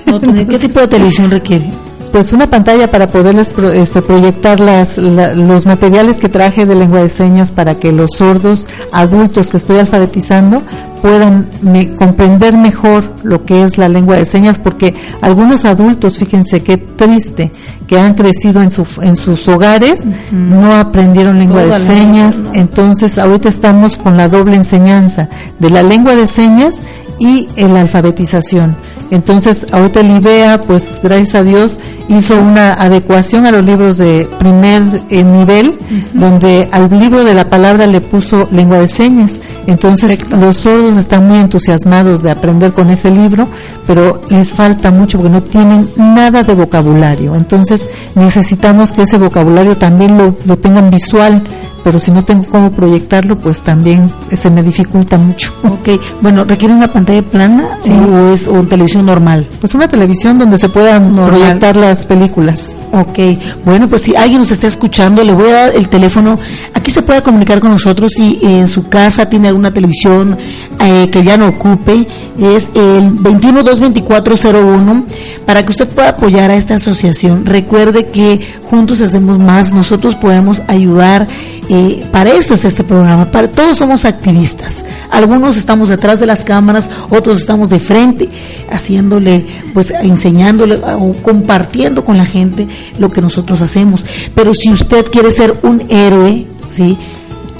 [0.05, 1.69] ¿Qué tipo de televisión requiere?
[2.11, 6.75] Pues una pantalla para poderles pro- este, proyectar las, la- los materiales que traje de
[6.75, 10.61] lengua de señas para que los sordos adultos que estoy alfabetizando
[11.01, 16.61] puedan me- comprender mejor lo que es la lengua de señas porque algunos adultos, fíjense
[16.63, 17.49] qué triste,
[17.87, 23.17] que han crecido en, su, en sus hogares, no aprendieron lengua Toda de señas, entonces
[23.17, 26.83] ahorita estamos con la doble enseñanza de la lengua de señas
[27.21, 28.75] y en la alfabetización.
[29.11, 31.77] Entonces, ahorita el IBEA, pues gracias a Dios,
[32.09, 35.77] hizo una adecuación a los libros de primer eh, nivel,
[36.13, 39.33] donde al libro de la palabra le puso lengua de señas.
[39.67, 43.47] Entonces, los sordos están muy entusiasmados de aprender con ese libro,
[43.85, 47.35] pero les falta mucho porque no tienen nada de vocabulario.
[47.35, 51.43] Entonces, necesitamos que ese vocabulario también lo, lo tengan visual,
[51.83, 55.51] pero si no tengo cómo proyectarlo, pues también eh, se me dificulta mucho.
[55.63, 57.91] Ok, bueno, ¿requiere una pantalla plana Sí.
[57.91, 59.47] o es o televisión normal?
[59.59, 61.39] Pues una televisión donde se puedan Normal.
[61.39, 62.67] proyectar las películas.
[62.93, 63.19] Ok,
[63.65, 66.37] bueno, pues si alguien nos está escuchando, le voy a dar el teléfono.
[66.73, 70.37] Aquí se puede comunicar con nosotros si en su casa tiene alguna televisión
[70.79, 72.05] eh, que ya no ocupe.
[72.39, 75.05] Es el 2122401
[75.45, 77.45] para que usted pueda apoyar a esta asociación.
[77.45, 81.27] Recuerde que juntos hacemos más, nosotros podemos ayudar
[81.73, 84.85] eh, para eso es este programa, para todos somos activistas.
[85.09, 88.27] Algunos estamos detrás de las cámaras, otros estamos de frente,
[88.69, 92.67] haciéndole, pues enseñándole o compartiendo con la gente
[92.99, 94.05] lo que nosotros hacemos.
[94.35, 96.97] Pero si usted quiere ser un héroe, ¿sí?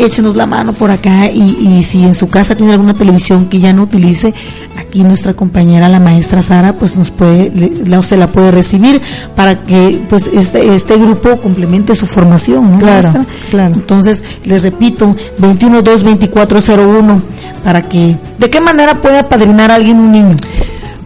[0.06, 3.74] Échenos la mano por acá y, si en su casa tiene alguna televisión que ya
[3.74, 4.34] no utilice,
[4.78, 7.52] aquí nuestra compañera la maestra Sara pues nos puede
[7.86, 9.02] la, se la puede recibir
[9.36, 13.76] para que pues este este grupo complemente su formación, Claro, claro.
[13.76, 17.22] Entonces, les repito, 2122401
[17.64, 20.36] para que ¿de qué manera puede apadrinar a alguien un niño?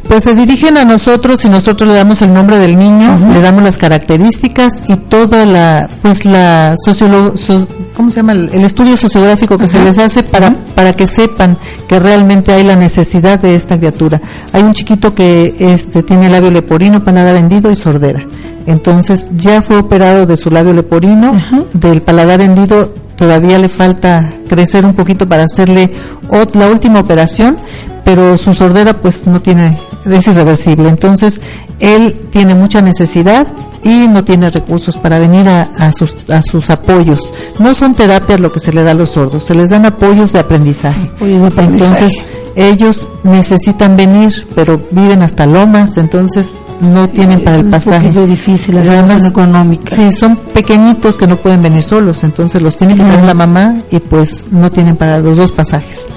[0.08, 3.64] Pues se dirigen a nosotros y nosotros le damos el nombre del niño, le damos
[3.64, 7.34] las características y toda la, pues la sociolo,
[7.96, 8.34] ¿cómo se llama?
[8.34, 12.76] El, estudio sociográfico que se les hace para, para que sepan que realmente hay la
[12.76, 14.22] necesidad de esta criatura.
[14.54, 18.24] Hay un chiquito que este, tiene labio leporino, paladar hendido y sordera.
[18.68, 21.42] Entonces ya fue operado de su labio leporino,
[21.74, 25.92] del paladar hendido todavía le falta crecer un poquito para hacerle
[26.54, 27.58] la última operación,
[28.04, 29.78] pero su sordera pues no tiene,
[30.10, 30.90] es irreversible.
[30.90, 31.40] Entonces,
[31.80, 33.48] él tiene mucha necesidad
[33.84, 37.34] y no tiene recursos para venir a, sus, a sus apoyos.
[37.60, 40.34] No son terapias lo que se le da a los sordos, se les dan apoyos
[40.34, 41.12] de aprendizaje.
[41.22, 42.14] Entonces,
[42.56, 48.08] ellos necesitan venir, pero viven hasta lomas, entonces no tienen para el pasaje.
[48.08, 49.96] Es difícil, la económica.
[49.96, 53.76] Sí, son pequeñitos que no pueden venir solos, entonces los tiene que traer la mamá
[53.92, 56.08] y pues no tienen para los dos pasajes.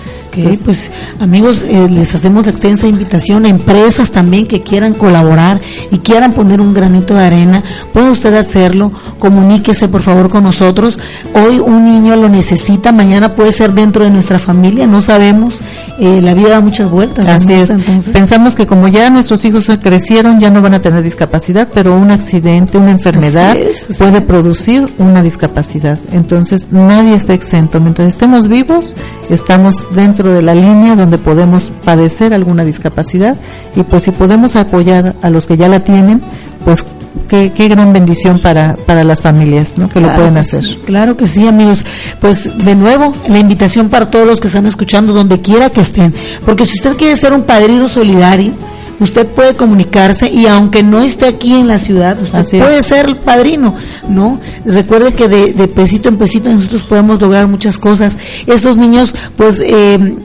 [0.46, 5.60] Okay, pues amigos, eh, les hacemos la extensa invitación a empresas también que quieran colaborar
[5.90, 7.62] y quieran poner un granito de arena.
[7.92, 10.98] Puede usted hacerlo, comuníquese por favor con nosotros.
[11.34, 15.60] Hoy un niño lo necesita, mañana puede ser dentro de nuestra familia, no sabemos.
[15.98, 17.26] Eh, la vida da muchas vueltas.
[17.26, 17.70] Así es.
[18.12, 22.10] Pensamos que como ya nuestros hijos crecieron, ya no van a tener discapacidad, pero un
[22.10, 23.56] accidente, una enfermedad
[23.98, 25.98] puede producir una discapacidad.
[26.12, 27.80] Entonces nadie está exento.
[27.80, 28.94] Mientras estemos vivos,
[29.28, 33.36] estamos dentro de la línea donde podemos padecer alguna discapacidad
[33.76, 36.20] y pues si podemos apoyar a los que ya la tienen,
[36.64, 36.84] pues
[37.26, 39.90] Qué, qué, gran bendición para, para las familias ¿no?
[39.90, 40.64] que lo pueden hacer.
[40.86, 41.84] claro que sí, amigos.
[42.20, 46.14] Pues de nuevo, la invitación para todos los que están escuchando, donde quiera que estén.
[46.46, 48.52] Porque si usted quiere ser un padrino solidario,
[49.00, 53.16] usted puede comunicarse y aunque no esté aquí en la ciudad, usted puede ser el
[53.16, 53.74] padrino,
[54.08, 54.40] ¿no?
[54.64, 58.18] Recuerde que de, pesito en pesito nosotros podemos lograr muchas cosas.
[58.46, 60.16] Estos niños, pues eh,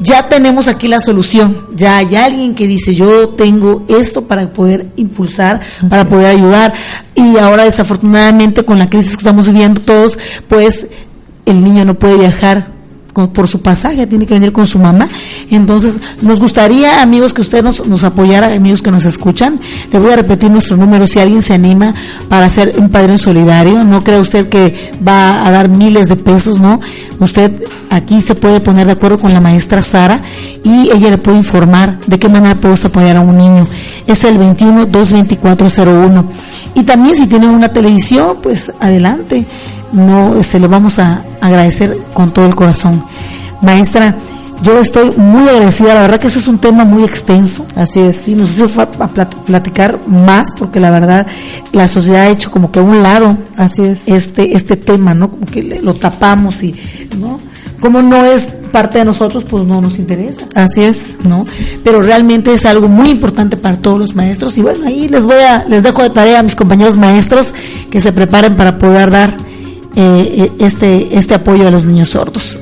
[0.00, 4.86] ya tenemos aquí la solución, ya hay alguien que dice, yo tengo esto para poder
[4.96, 6.72] impulsar, para poder ayudar
[7.14, 10.18] y ahora desafortunadamente con la crisis que estamos viviendo todos,
[10.48, 10.86] pues
[11.46, 12.81] el niño no puede viajar
[13.12, 15.08] por su pasaje, tiene que venir con su mamá.
[15.50, 19.60] Entonces, nos gustaría, amigos, que usted nos, nos apoyara, amigos que nos escuchan.
[19.92, 21.94] Le voy a repetir nuestro número si alguien se anima
[22.28, 23.84] para ser un padrino solidario.
[23.84, 26.80] No cree usted que va a dar miles de pesos, ¿no?
[27.18, 27.52] Usted
[27.90, 30.20] aquí se puede poner de acuerdo con la maestra Sara
[30.64, 33.66] y ella le puede informar de qué manera podemos apoyar a un niño.
[34.06, 36.24] Es el 21 22401.
[36.74, 39.44] Y también si tienen una televisión, pues adelante
[39.92, 43.04] no se lo vamos a agradecer con todo el corazón.
[43.62, 44.16] Maestra,
[44.62, 47.66] yo estoy muy agradecida, la verdad que ese es un tema muy extenso.
[47.74, 48.28] Así es.
[48.28, 48.68] Y nos hizo
[49.44, 51.26] platicar más porque la verdad
[51.72, 55.30] la sociedad ha hecho como que a un lado así es este este tema, ¿no?
[55.30, 56.74] Como que lo tapamos y
[57.18, 57.38] no
[57.80, 60.46] como no es parte de nosotros, pues no nos interesa.
[60.54, 61.44] Así es, ¿no?
[61.82, 65.40] Pero realmente es algo muy importante para todos los maestros y bueno, ahí les voy
[65.40, 67.52] a les dejo de tarea a mis compañeros maestros
[67.90, 69.36] que se preparen para poder dar
[69.96, 72.58] eh, este, este apoyo a los niños sordos.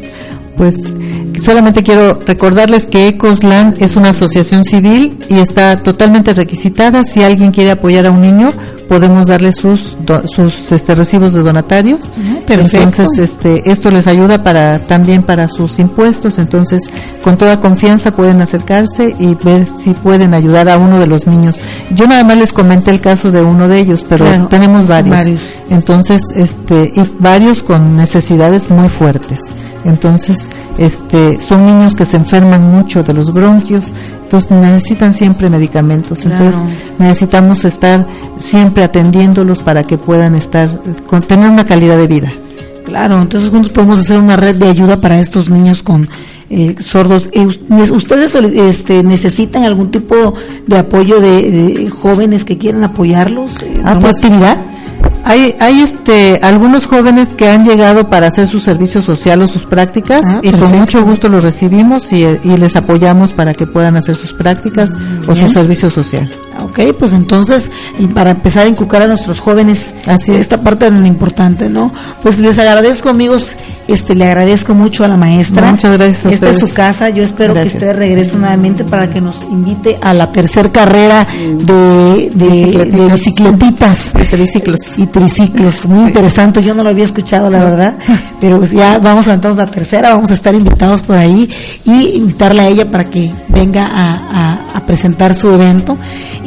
[0.56, 0.92] Pues
[1.40, 7.04] solamente quiero recordarles que Ecosland es una asociación civil y está totalmente requisitada.
[7.04, 8.52] Si alguien quiere apoyar a un niño,
[8.88, 12.00] podemos darle sus sus este, recibos de donatario.
[12.48, 16.38] Entonces, este, esto les ayuda para también para sus impuestos.
[16.38, 16.82] Entonces,
[17.22, 21.60] con toda confianza pueden acercarse y ver si pueden ayudar a uno de los niños.
[21.94, 25.16] Yo nada más les comenté el caso de uno de ellos, pero tenemos varios.
[25.16, 25.40] varios.
[25.68, 29.38] Entonces, este, y varios con necesidades muy fuertes.
[29.84, 36.24] Entonces, este, son niños que se enferman mucho de los bronquios, entonces necesitan siempre medicamentos.
[36.24, 36.62] Entonces,
[36.98, 38.06] necesitamos estar
[38.38, 42.30] siempre atendiéndolos para que puedan estar, con, tener una calidad de vida.
[42.84, 46.08] Claro, entonces juntos podemos hacer una red de ayuda para estos niños con
[46.48, 47.30] eh, sordos.
[47.32, 47.46] Eh,
[47.92, 50.34] ¿Ustedes este, necesitan algún tipo
[50.66, 53.62] de apoyo de, jóvenes que quieran apoyarlos?
[53.62, 54.58] ¿En ah, pues, actividad?
[55.30, 59.64] Hay, hay este, algunos jóvenes que han llegado para hacer su servicio social o sus
[59.64, 64.16] prácticas ah, y con mucho gusto los recibimos y, les apoyamos para que puedan hacer
[64.16, 64.92] sus prácticas
[65.28, 66.28] o su servicio social.
[66.62, 66.80] ¿Ok?
[66.98, 70.40] Pues entonces, y para empezar a inculcar a nuestros jóvenes Así es.
[70.40, 71.92] esta parte tan importante, ¿no?
[72.22, 73.56] Pues les agradezco, amigos,
[73.88, 75.70] este, le agradezco mucho a la maestra.
[75.72, 77.74] Muchas gracias a Esta es su casa, yo espero Gracias.
[77.74, 83.06] que usted regrese nuevamente para que nos invite a la tercer carrera de, de, de
[83.12, 84.12] bicicletitas.
[84.14, 84.98] Y triciclos.
[84.98, 87.94] Y triciclos, muy interesante, yo no lo había escuchado, la verdad,
[88.40, 91.48] pero pues ya vamos a aventarnos la tercera, vamos a estar invitados por ahí
[91.84, 95.96] y invitarla a ella para que venga a, a- a presentar su evento.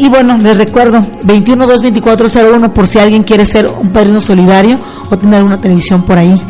[0.04, 4.78] Y bueno, les recuerdo, 21-224-01 por si alguien quiere ser un padrino solidario
[5.10, 6.42] o tener una televisión por ahí.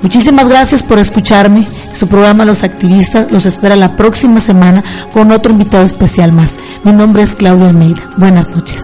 [0.00, 1.68] Muchísimas gracias por escucharme.
[1.92, 4.82] Su programa Los Activistas los espera la próxima semana
[5.12, 6.56] con otro invitado especial más.
[6.84, 8.00] Mi nombre es Claudia Almeida.
[8.16, 8.82] Buenas noches.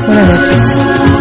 [0.00, 1.17] Buenas noches.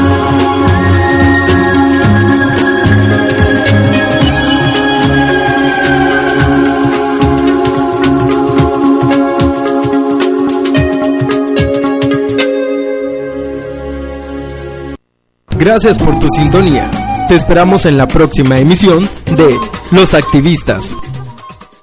[15.67, 16.89] Gracias por tu sintonía.
[17.27, 19.03] Te esperamos en la próxima emisión
[19.35, 19.59] de
[19.91, 20.95] Los Activistas.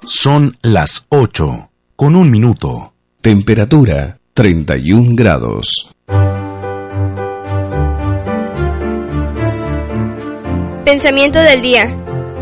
[0.07, 2.95] Son las 8, con un minuto.
[3.21, 5.91] Temperatura 31 grados.
[10.83, 11.95] Pensamiento del día.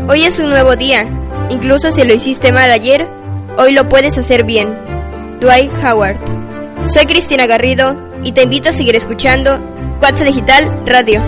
[0.08, 1.06] Hoy es un nuevo día.
[1.50, 3.06] Incluso si lo hiciste mal ayer,
[3.58, 4.74] hoy lo puedes hacer bien.
[5.42, 6.43] Dwight Howard.
[6.86, 9.58] Soy Cristina Garrido y te invito a seguir escuchando
[10.00, 11.22] Cuatza Digital Radio.